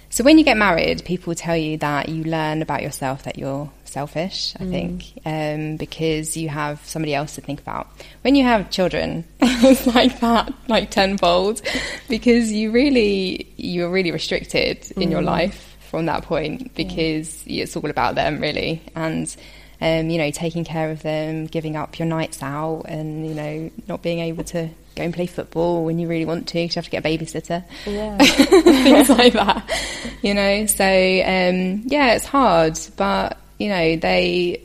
so 0.10 0.23
when 0.23 0.38
you 0.38 0.43
get 0.43 0.57
married, 0.57 1.05
people 1.05 1.36
tell 1.36 1.55
you 1.55 1.77
that 1.77 2.10
you 2.10 2.23
learn 2.23 2.62
about 2.62 2.81
yourself 2.81 3.23
that 3.23 3.38
you're 3.38 3.69
selfish. 3.86 4.53
I 4.60 4.65
think 4.65 5.13
um, 5.25 5.77
because 5.77 6.36
you 6.36 6.49
have 6.49 6.86
somebody 6.86 7.13
else 7.15 7.36
to 7.36 7.41
think 7.41 7.62
about. 7.62 7.88
When 8.21 8.36
you 8.36 8.43
have 8.43 8.69
children, 8.69 9.23
it's 9.41 9.88
like 9.88 10.19
that, 10.19 10.53
like 10.67 10.91
tenfold, 10.91 11.62
because 12.10 12.51
you 12.51 12.71
really 12.71 13.47
you're 13.57 13.89
really 13.89 14.12
restricted 14.12 14.91
in 14.97 15.12
your 15.12 15.21
life 15.21 15.77
from 15.88 16.06
that 16.06 16.23
point 16.23 16.73
because 16.76 17.43
it's 17.45 17.76
all 17.76 17.89
about 17.89 18.15
them 18.15 18.39
really. 18.39 18.82
And 18.95 19.36
um, 19.80 20.10
you 20.10 20.17
know 20.17 20.32
taking 20.32 20.65
care 20.65 20.89
of 20.89 21.04
them 21.04 21.45
giving 21.45 21.76
up 21.76 22.00
your 22.00 22.08
nights 22.08 22.41
out 22.41 22.86
and 22.88 23.28
you 23.28 23.36
know 23.36 23.71
not 23.88 24.02
being 24.02 24.19
able 24.19 24.43
to 24.45 24.69
go 24.95 25.04
and 25.04 25.13
play 25.13 25.28
football 25.28 25.86
when 25.86 26.00
you 26.00 26.08
really 26.08 26.26
want 26.26 26.47
to 26.47 26.54
because 26.56 26.76
you 26.76 26.80
have 26.80 26.86
to 26.86 26.91
get 26.91 27.06
a 27.06 27.08
babysitter. 27.08 27.63
Yeah, 27.86 28.17
things 28.17 29.10
like 29.10 29.34
that 29.34 29.69
you 30.21 30.34
know? 30.34 30.65
So 30.65 30.84
um, 30.84 31.84
yeah 31.86 32.15
it's 32.15 32.26
hard 32.26 32.80
but 32.97 33.38
you 33.60 33.69
know 33.69 33.95
they 33.97 34.63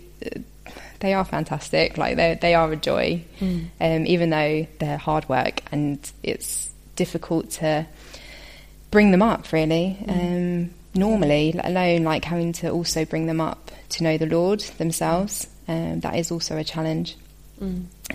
they 1.01 1.15
are 1.15 1.25
fantastic. 1.25 1.99
Like 1.99 2.17
they 2.17 2.39
they 2.41 2.55
are 2.55 2.73
a 2.73 2.77
joy 2.77 3.25
um, 3.41 4.07
even 4.07 4.31
though 4.31 4.67
they're 4.79 4.97
hard 4.97 5.29
work 5.29 5.63
and 5.73 5.99
it's 6.23 6.71
difficult 6.97 7.51
to 7.51 7.87
bring 8.91 9.11
them 9.11 9.21
up 9.23 9.53
really. 9.53 9.99
Um, 10.09 10.71
normally 10.95 11.53
let 11.53 11.67
alone 11.67 12.05
like 12.05 12.25
having 12.25 12.53
to 12.53 12.69
also 12.71 13.05
bring 13.05 13.27
them 13.27 13.41
up 13.41 13.71
to 13.89 14.03
know 14.05 14.19
the 14.19 14.27
lord 14.27 14.61
themselves 14.79 15.47
um, 15.69 16.01
that 16.01 16.15
is 16.17 16.31
also 16.31 16.57
a 16.57 16.65
challenge 16.65 17.17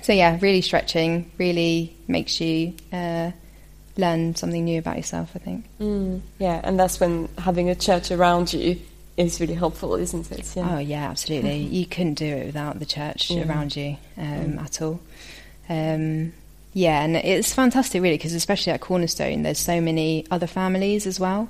so 0.04 0.12
yeah 0.12 0.38
really 0.42 0.62
stretching 0.62 1.32
really 1.38 1.96
makes 2.08 2.42
you 2.42 2.74
uh, 2.92 3.32
learn 3.96 4.36
something 4.36 4.66
new 4.66 4.78
about 4.78 4.98
yourself 4.98 5.32
i 5.36 5.40
think 5.40 5.66
mm, 5.80 6.20
yeah, 6.38 6.60
and 6.64 6.78
that's 6.80 7.00
when 7.00 7.30
having 7.38 7.70
a 7.70 7.76
church 7.76 8.12
around 8.12 8.54
you 8.54 8.80
is 9.18 9.42
really 9.42 9.56
helpful, 9.56 9.96
isn't 9.96 10.32
it? 10.32 10.56
Yeah. 10.56 10.76
Oh 10.76 10.78
yeah, 10.78 11.10
absolutely. 11.10 11.58
you 11.78 11.88
couldn't 11.88 12.14
do 12.14 12.26
it 12.26 12.46
without 12.46 12.78
the 12.78 12.86
church 12.86 13.32
Yeah. 13.32 13.48
around 13.50 13.76
you 13.76 13.98
um, 14.16 14.60
at 14.60 14.80
all. 14.80 15.00
Um, 15.68 16.34
yeah, 16.78 17.02
and 17.04 17.16
it's 17.16 17.54
fantastic, 17.54 18.02
really, 18.04 18.18
because 18.18 18.34
especially 18.34 18.74
at 18.74 18.82
Cornerstone, 18.82 19.42
there's 19.42 19.58
so 19.60 19.82
many 19.82 20.26
other 20.30 20.46
families 20.48 21.08
as 21.08 21.20
well, 21.20 21.50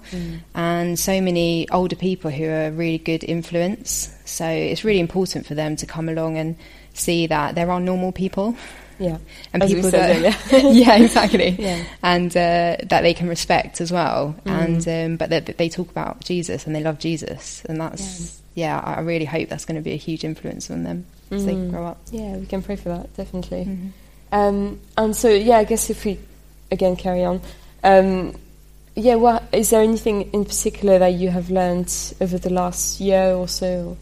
and 0.55 0.97
so 0.97 1.19
many 1.21 1.67
older 1.69 1.95
people 1.97 2.31
who 2.31 2.45
are 2.49 2.71
really 2.71 2.97
good 2.97 3.23
influence. 3.23 4.13
So 4.25 4.47
it's 4.47 4.83
really 4.85 5.01
important 5.01 5.45
for 5.45 5.53
them 5.55 5.75
to 5.77 5.85
come 5.85 6.07
along 6.09 6.37
and 6.37 6.55
see 6.93 7.27
that 7.27 7.55
there 7.55 7.69
are 7.71 7.79
normal 7.81 8.11
people. 8.11 8.55
yeah, 8.99 9.17
And 9.53 9.61
As 9.63 9.73
people 9.73 9.91
that, 9.91 10.15
earlier. 10.15 10.35
yeah, 10.73 10.95
exactly, 10.95 11.49
Yeah. 11.59 11.83
and 12.01 12.31
uh, 12.31 12.77
that 12.89 13.01
they 13.01 13.13
can 13.13 13.27
respect 13.27 13.81
as 13.81 13.91
well, 13.91 14.33
and 14.45 14.87
um, 14.87 15.17
but 15.17 15.29
that, 15.29 15.45
that 15.47 15.57
they 15.57 15.69
talk 15.69 15.89
about 15.91 16.21
Jesus 16.23 16.65
and 16.65 16.73
they 16.75 16.81
love 16.81 16.99
Jesus, 16.99 17.63
and 17.69 17.79
that's 17.81 18.41
yeah. 18.55 18.79
I 18.79 18.93
I 18.95 19.01
really 19.01 19.25
hope 19.25 19.49
that's 19.49 19.65
going 19.65 19.75
to 19.75 19.83
be 19.83 19.93
a 19.93 19.97
huge 20.07 20.23
influence 20.23 20.71
on 20.71 20.83
them 20.83 21.05
as 21.31 21.45
they 21.45 21.53
Mm. 21.53 21.69
grow 21.71 21.85
up. 21.85 21.97
yeah. 22.11 22.37
We 22.37 22.45
can 22.47 22.61
pray 22.63 22.77
for 22.77 22.89
that 22.89 23.13
definitely. 23.15 23.65
Mm-hmm. 23.65 23.89
Um, 24.31 24.79
and 24.97 25.15
so, 25.15 25.29
yeah, 25.29 25.57
I 25.57 25.63
guess 25.63 25.89
if 25.89 26.05
we 26.05 26.19
again 26.71 26.95
carry 26.95 27.23
on, 27.23 27.41
um, 27.83 28.35
yeah, 28.95 29.15
what 29.15 29.43
is 29.51 29.69
there 29.69 29.81
anything 29.81 30.29
in 30.33 30.43
particular 30.43 30.99
that 30.99 31.13
you 31.13 31.29
have 31.29 31.49
learned 31.49 31.93
over 32.19 32.37
the 32.37 32.49
last 32.49 32.99
year 32.99 33.33
or 33.33 33.47
so? 33.47 33.67
Or, 33.89 33.97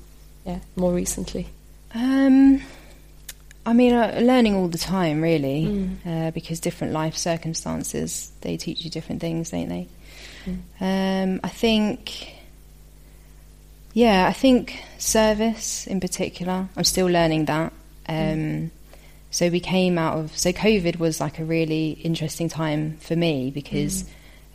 yeah, 0.46 0.60
more 0.76 0.94
recently. 0.94 1.48
Um, 1.94 2.62
I 3.66 3.74
mean, 3.74 3.94
uh, 3.94 4.20
learning 4.22 4.56
all 4.56 4.68
the 4.68 4.78
time, 4.78 5.22
really, 5.22 5.90
uh, 6.06 6.32
because 6.32 6.60
different 6.60 6.94
life 6.94 7.18
circumstances 7.18 8.32
they 8.42 8.58
teach 8.58 8.84
you 8.84 8.92
different 8.92 9.22
things, 9.22 9.50
don't 9.50 9.70
they? 9.70 9.88
Um, 10.80 11.40
I 11.44 11.50
think, 11.50 12.36
yeah, 13.94 14.28
I 14.28 14.34
think 14.34 14.84
service 15.00 15.88
in 15.88 16.00
particular. 16.00 16.68
I'm 16.78 16.84
still 16.84 17.08
learning 17.08 17.46
that. 17.46 17.74
Um, 18.08 18.72
so 19.36 19.50
we 19.50 19.60
came 19.60 19.98
out 20.06 20.16
of 20.20 20.26
so 20.38 20.50
COVID 20.52 20.96
was 21.00 21.16
like 21.26 21.36
a 21.40 21.46
really 21.46 21.88
interesting 22.10 22.48
time 22.50 22.84
for 23.08 23.16
me 23.26 23.52
because 23.52 24.06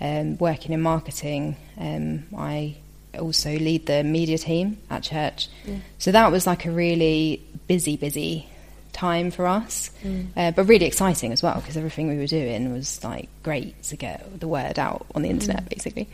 um, 0.00 0.38
working 0.38 0.72
in 0.72 0.80
marketing, 0.80 1.56
um, 1.78 2.24
I 2.36 2.76
also 3.18 3.50
lead 3.68 3.84
the 3.86 4.02
media 4.02 4.38
team 4.38 4.78
at 4.88 5.02
church. 5.02 5.48
Yeah. 5.66 5.76
So 5.98 6.12
that 6.12 6.32
was 6.32 6.46
like 6.46 6.64
a 6.64 6.70
really 6.70 7.42
busy, 7.66 7.96
busy 7.96 8.46
time 8.92 9.30
for 9.30 9.46
us, 9.46 9.90
Mm. 10.02 10.26
uh, 10.36 10.50
but 10.56 10.64
really 10.64 10.86
exciting 10.86 11.30
as 11.32 11.42
well 11.42 11.56
because 11.60 11.76
everything 11.76 12.08
we 12.08 12.16
were 12.16 12.26
doing 12.40 12.72
was 12.72 13.04
like 13.04 13.28
great 13.42 13.82
to 13.90 13.96
get 13.96 14.40
the 14.40 14.48
word 14.48 14.78
out 14.78 15.04
on 15.14 15.20
the 15.22 15.28
internet, 15.28 15.68
basically. 15.68 16.08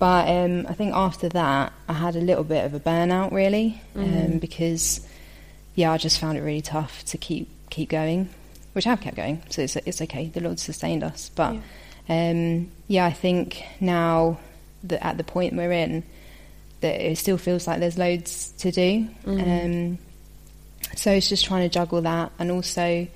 But 0.00 0.28
um, 0.28 0.66
I 0.68 0.74
think 0.74 0.92
after 0.94 1.28
that, 1.40 1.72
I 1.88 1.92
had 1.92 2.16
a 2.16 2.20
little 2.30 2.44
bit 2.44 2.64
of 2.64 2.74
a 2.74 2.80
burnout, 2.80 3.30
really, 3.30 3.80
um, 3.94 4.04
Mm. 4.04 4.40
because 4.40 4.84
yeah, 5.76 5.92
I 5.92 5.96
just 5.98 6.18
found 6.18 6.36
it 6.36 6.42
really 6.42 6.60
tough 6.76 7.04
to 7.12 7.16
keep 7.28 7.46
keep 7.72 7.88
going, 7.88 8.28
which 8.74 8.86
I've 8.86 9.00
kept 9.00 9.16
going, 9.16 9.42
so 9.50 9.62
it's 9.62 9.76
it's 9.76 10.00
okay. 10.02 10.28
The 10.28 10.40
Lord 10.40 10.58
sustained 10.60 11.02
us, 11.02 11.30
but 11.34 11.56
um, 12.08 12.70
yeah, 12.88 13.06
I 13.06 13.12
think 13.12 13.62
now 13.80 14.38
that 14.84 15.04
at 15.04 15.16
the 15.18 15.24
point 15.24 15.54
we're 15.54 15.72
in, 15.72 16.02
that 16.80 17.00
it 17.00 17.16
still 17.18 17.38
feels 17.38 17.66
like 17.66 17.80
there's 17.80 17.98
loads 17.98 18.52
to 18.58 18.70
do. 18.70 19.08
Um, 19.26 19.98
so 20.96 21.10
it's 21.12 21.28
just 21.28 21.44
trying 21.44 21.62
to 21.62 21.68
juggle 21.72 22.02
that, 22.02 22.32
and 22.38 22.50
also 22.50 23.06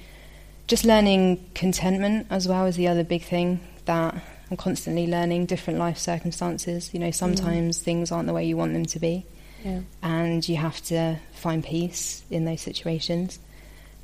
just 0.66 0.85
learning 0.85 1.45
contentment 1.55 2.27
as 2.31 2.49
well 2.49 2.66
is 2.66 2.77
the 2.77 2.88
other 2.88 3.05
big 3.05 3.23
thing 3.23 3.61
that 3.85 4.14
I'm 4.51 4.57
constantly 4.57 5.07
learning 5.07 5.47
different 5.47 5.79
life 5.79 5.99
circumstances. 5.99 6.90
You 6.95 7.01
know, 7.01 7.11
sometimes 7.12 7.81
things 7.81 8.11
aren't 8.12 8.27
the 8.27 8.33
way 8.35 8.45
you 8.47 8.57
want 8.57 8.73
them 8.73 8.87
to 8.87 8.99
be 8.99 9.25
Yeah. 9.64 9.81
and 10.03 10.49
you 10.49 10.57
have 10.57 10.81
to 10.85 11.19
find 11.35 11.62
peace 11.64 12.25
in 12.31 12.45
those 12.45 12.61
situations. 12.62 13.38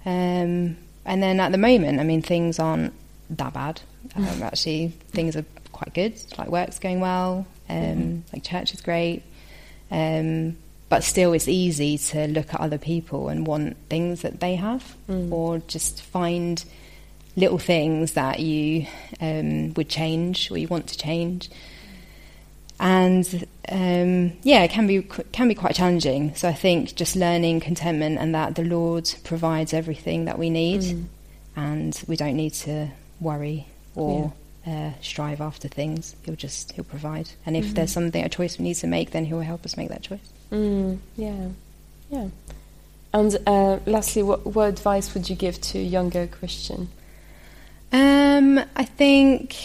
Um, 0.04 0.76
and 1.04 1.22
then 1.22 1.40
at 1.40 1.52
the 1.52 1.58
moment, 1.58 2.00
I 2.00 2.04
mean, 2.04 2.22
things 2.22 2.58
aren't 2.58 2.92
that 3.30 3.52
bad. 3.52 3.80
Um, 4.16 4.24
actually, 4.42 4.88
things 5.10 5.36
are 5.36 5.44
quite 5.72 5.94
good. 5.94 6.14
Like 6.38 6.48
work's 6.48 6.78
going 6.78 7.00
well. 7.00 7.46
Um, 7.68 8.24
Like 8.32 8.42
church 8.44 8.74
is 8.74 8.80
great. 8.80 9.22
Um, 9.90 10.56
but 10.88 11.04
still, 11.04 11.32
it's 11.32 11.48
easy 11.48 11.96
to 11.98 12.26
look 12.28 12.52
at 12.52 12.60
other 12.60 12.78
people 12.78 13.28
and 13.30 13.46
want 13.46 13.76
things 13.88 14.22
that 14.22 14.40
they 14.40 14.56
have, 14.56 14.94
or 15.32 15.58
just 15.60 16.02
find 16.02 16.62
little 17.34 17.58
things 17.58 18.12
that 18.12 18.40
you 18.40 18.86
um, 19.20 19.72
would 19.74 19.88
change 19.88 20.50
or 20.50 20.58
you 20.58 20.68
want 20.68 20.86
to 20.88 20.98
change 20.98 21.48
and 22.80 23.46
um, 23.68 24.32
yeah, 24.42 24.62
it 24.62 24.70
can 24.70 24.86
be 24.86 25.02
can 25.02 25.48
be 25.48 25.54
quite 25.54 25.74
challenging. 25.74 26.34
So 26.34 26.48
I 26.48 26.52
think 26.52 26.94
just 26.94 27.16
learning 27.16 27.60
contentment 27.60 28.18
and 28.18 28.34
that 28.34 28.54
the 28.54 28.64
Lord 28.64 29.12
provides 29.24 29.72
everything 29.72 30.24
that 30.26 30.38
we 30.38 30.50
need, 30.50 31.06
and 31.56 32.02
we 32.06 32.16
don't 32.16 32.36
need 32.36 32.54
to 32.54 32.88
worry 33.20 33.66
or 33.94 34.32
uh, 34.66 34.90
strive 35.00 35.40
after 35.40 35.68
things. 35.68 36.16
He'll 36.24 36.36
just 36.36 36.72
he'll 36.72 36.84
provide, 36.84 37.30
and 37.46 37.56
if 37.56 37.74
there's 37.74 37.92
something 37.92 38.24
a 38.24 38.28
choice 38.28 38.58
we 38.58 38.64
need 38.64 38.76
to 38.76 38.86
make, 38.86 39.10
then 39.10 39.24
He'll 39.24 39.40
help 39.40 39.64
us 39.64 39.76
make 39.76 39.88
that 39.88 40.02
choice. 40.02 40.32
Mm, 40.50 40.98
yeah, 41.16 41.48
yeah. 42.10 42.28
And 43.14 43.36
uh, 43.46 43.78
lastly, 43.84 44.22
what, 44.22 44.46
what 44.46 44.68
advice 44.68 45.12
would 45.14 45.28
you 45.28 45.36
give 45.36 45.60
to 45.60 45.78
a 45.78 45.82
younger 45.82 46.26
Christian? 46.26 46.88
Um, 47.92 48.58
I 48.74 48.84
think 48.84 49.56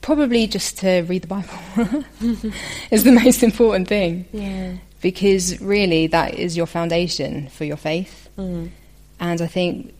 probably 0.00 0.46
just 0.46 0.78
to 0.78 1.02
read 1.02 1.22
the 1.22 1.28
Bible 1.28 2.04
is 2.90 3.04
the 3.04 3.12
most 3.12 3.42
important 3.42 3.88
thing. 3.88 4.24
Yeah. 4.32 4.74
because 5.02 5.60
really 5.60 6.06
that 6.08 6.34
is 6.34 6.56
your 6.56 6.66
foundation 6.66 7.48
for 7.48 7.64
your 7.64 7.76
faith. 7.76 8.28
Mm. 8.38 8.70
And 9.18 9.40
I 9.42 9.46
think 9.46 9.92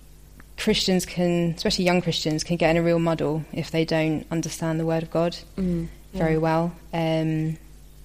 Christians 0.59 1.07
can, 1.07 1.55
especially 1.57 1.85
young 1.87 2.03
Christians, 2.03 2.45
can 2.45 2.57
get 2.57 2.71
in 2.71 2.77
a 2.77 2.83
real 2.83 2.99
muddle 2.99 3.45
if 3.53 3.71
they 3.71 3.85
don't 3.85 4.27
understand 4.31 4.79
the 4.79 4.87
Word 4.87 5.03
of 5.03 5.11
God 5.11 5.37
Mm. 5.57 5.89
very 6.13 6.33
Yeah. 6.33 6.39
well. 6.39 6.73
Um, 6.93 7.57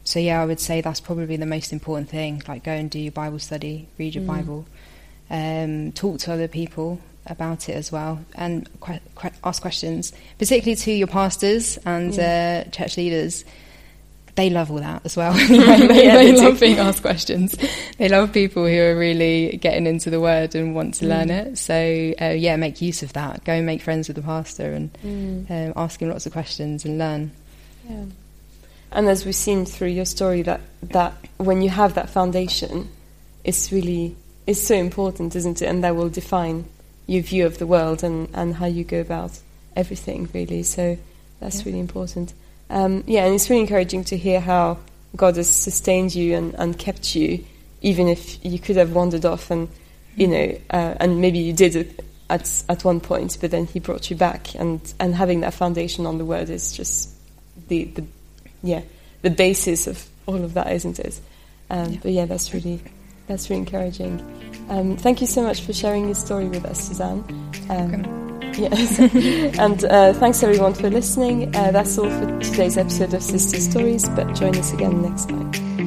so 0.04 0.20
yeah, 0.20 0.42
I 0.42 0.46
would 0.46 0.60
say 0.60 0.82
that's 0.82 1.00
probably 1.02 1.36
the 1.38 1.46
most 1.46 1.74
important 1.74 2.10
thing. 2.10 2.42
Like 2.48 2.64
go 2.64 2.72
and 2.72 2.90
do 2.90 3.00
your 3.00 3.12
Bible 3.12 3.40
study, 3.40 3.88
read 3.98 4.16
your 4.16 4.24
Mm. 4.24 4.28
Bible, 4.28 4.66
um, 5.30 5.92
talk 5.94 6.20
to 6.20 6.34
other 6.34 6.48
people 6.48 7.00
about 7.28 7.70
it 7.70 7.74
as 7.76 7.92
well, 7.92 8.20
and 8.36 8.68
que- 8.82 9.00
que- 9.20 9.32
ask 9.44 9.62
questions, 9.62 10.14
particularly 10.38 10.76
to 10.76 10.92
your 10.92 11.08
pastors 11.08 11.78
and 11.86 12.18
uh, 12.20 12.64
church 12.72 12.98
leaders. 12.98 13.44
They 14.36 14.50
love 14.50 14.70
all 14.70 14.80
that 14.80 15.02
as 15.06 15.16
well. 15.16 15.32
they 15.32 15.46
Yeah, 16.04 16.18
they 16.18 16.32
they 16.32 16.38
love 16.42 16.60
being 16.60 16.78
asked 16.78 17.02
questions. 17.02 17.56
They 17.98 18.10
love 18.10 18.34
people 18.34 18.66
who 18.68 18.82
are 18.82 18.94
really 18.98 19.56
getting 19.62 19.88
into 19.88 20.10
the 20.10 20.20
word 20.20 20.56
and 20.56 20.76
want 20.76 20.96
to 20.96 21.08
learn 21.08 21.30
Mm. 21.30 21.46
it. 21.54 21.58
So 21.58 22.14
uh, 22.22 22.32
yeah, 22.34 22.58
make 22.58 22.82
use 22.82 23.02
of 23.02 23.14
that. 23.14 23.46
Go 23.46 23.54
and 23.54 23.66
make 23.66 23.82
friends 23.82 24.10
with 24.10 24.18
the 24.18 24.22
pastor 24.24 24.74
and 24.74 24.92
Mm. 25.06 25.50
um, 25.50 25.74
ask 25.78 26.02
him 26.02 26.10
lots 26.10 26.26
of 26.26 26.34
questions 26.34 26.84
and 26.84 26.98
learn. 26.98 27.32
Yeah. 27.90 28.04
And 28.92 29.08
as 29.08 29.24
we've 29.26 29.34
seen 29.36 29.66
through 29.66 29.90
your 29.90 30.06
story, 30.06 30.42
that 30.42 30.60
that 30.84 31.14
when 31.38 31.62
you 31.62 31.70
have 31.70 31.94
that 31.96 32.10
foundation, 32.10 32.90
it's 33.46 33.72
really 33.72 34.18
it's 34.46 34.62
so 34.62 34.76
important, 34.76 35.34
isn't 35.38 35.62
it? 35.62 35.66
And 35.68 35.82
that 35.86 35.96
will 35.96 36.10
define 36.10 36.66
your 37.08 37.22
view 37.22 37.46
of 37.46 37.58
the 37.58 37.68
world 37.68 38.04
and, 38.04 38.30
and 38.34 38.56
how 38.56 38.66
you 38.66 38.84
go 38.84 39.00
about 39.00 39.40
everything, 39.76 40.30
really. 40.34 40.64
So 40.64 40.98
that's 41.40 41.66
really 41.66 41.80
important. 41.80 42.34
Um, 42.70 43.04
yeah, 43.06 43.26
and 43.26 43.36
it's 43.36 43.50
really 43.50 43.62
encouraging 43.62 44.04
to 44.06 44.18
hear 44.18 44.40
how 44.40 44.80
God 45.16 45.36
has 45.38 45.50
sustained 45.50 46.16
you 46.16 46.36
and, 46.36 46.54
and 46.56 46.78
kept 46.78 47.16
you, 47.16 47.46
even 47.82 48.08
if 48.08 48.44
you 48.44 48.58
could 48.58 48.76
have 48.78 48.94
wandered 48.94 49.26
off 49.26 49.52
and 49.52 49.70
you 50.16 50.28
know, 50.28 50.58
uh, 50.70 50.96
and 51.00 51.22
maybe 51.22 51.40
you 51.40 51.54
did 51.54 52.02
at 52.30 52.64
at 52.70 52.84
one 52.84 53.00
point, 53.00 53.38
but 53.42 53.52
then 53.52 53.66
He 53.66 53.80
brought 53.80 54.10
you 54.10 54.16
back, 54.16 54.56
and 54.56 54.82
and 55.00 55.14
having 55.14 55.42
that 55.42 55.54
foundation 55.54 56.06
on 56.06 56.18
the 56.18 56.26
Word 56.26 56.50
is 56.50 56.72
just 56.72 57.10
the 57.68 57.86
the 57.86 58.06
yeah 58.64 58.82
the 59.22 59.30
basis 59.30 59.88
of 59.88 60.06
all 60.26 60.44
of 60.44 60.54
that, 60.54 60.72
isn't 60.72 61.00
it? 61.00 61.20
Um, 61.70 61.94
Yeah. 61.94 62.00
But 62.02 62.12
yeah, 62.12 62.26
that's 62.26 62.54
really 62.54 62.82
that's 63.28 63.50
really 63.50 63.62
encouraging. 63.62 64.20
Um, 64.70 64.98
thank 64.98 65.22
you 65.22 65.28
so 65.28 65.44
much 65.44 65.62
for 65.62 65.74
sharing 65.74 66.06
your 66.06 66.16
story 66.16 66.48
with 66.48 66.66
us, 66.66 66.88
Susanne. 66.88 67.24
Um, 67.70 68.42
yes, 68.54 69.00
and 69.60 69.84
uh, 69.86 70.14
thanks 70.14 70.42
everyone 70.44 70.74
for 70.74 70.90
listening. 70.90 71.56
Uh, 71.56 71.72
that's 71.72 71.98
all 71.98 72.10
for 72.10 72.40
today's 72.42 72.78
episode 72.78 73.14
of 73.14 73.22
Sister 73.22 73.60
Stories. 73.60 74.08
But 74.10 74.34
join 74.36 74.56
us 74.58 74.74
again 74.74 75.02
next 75.02 75.30
time. 75.30 75.85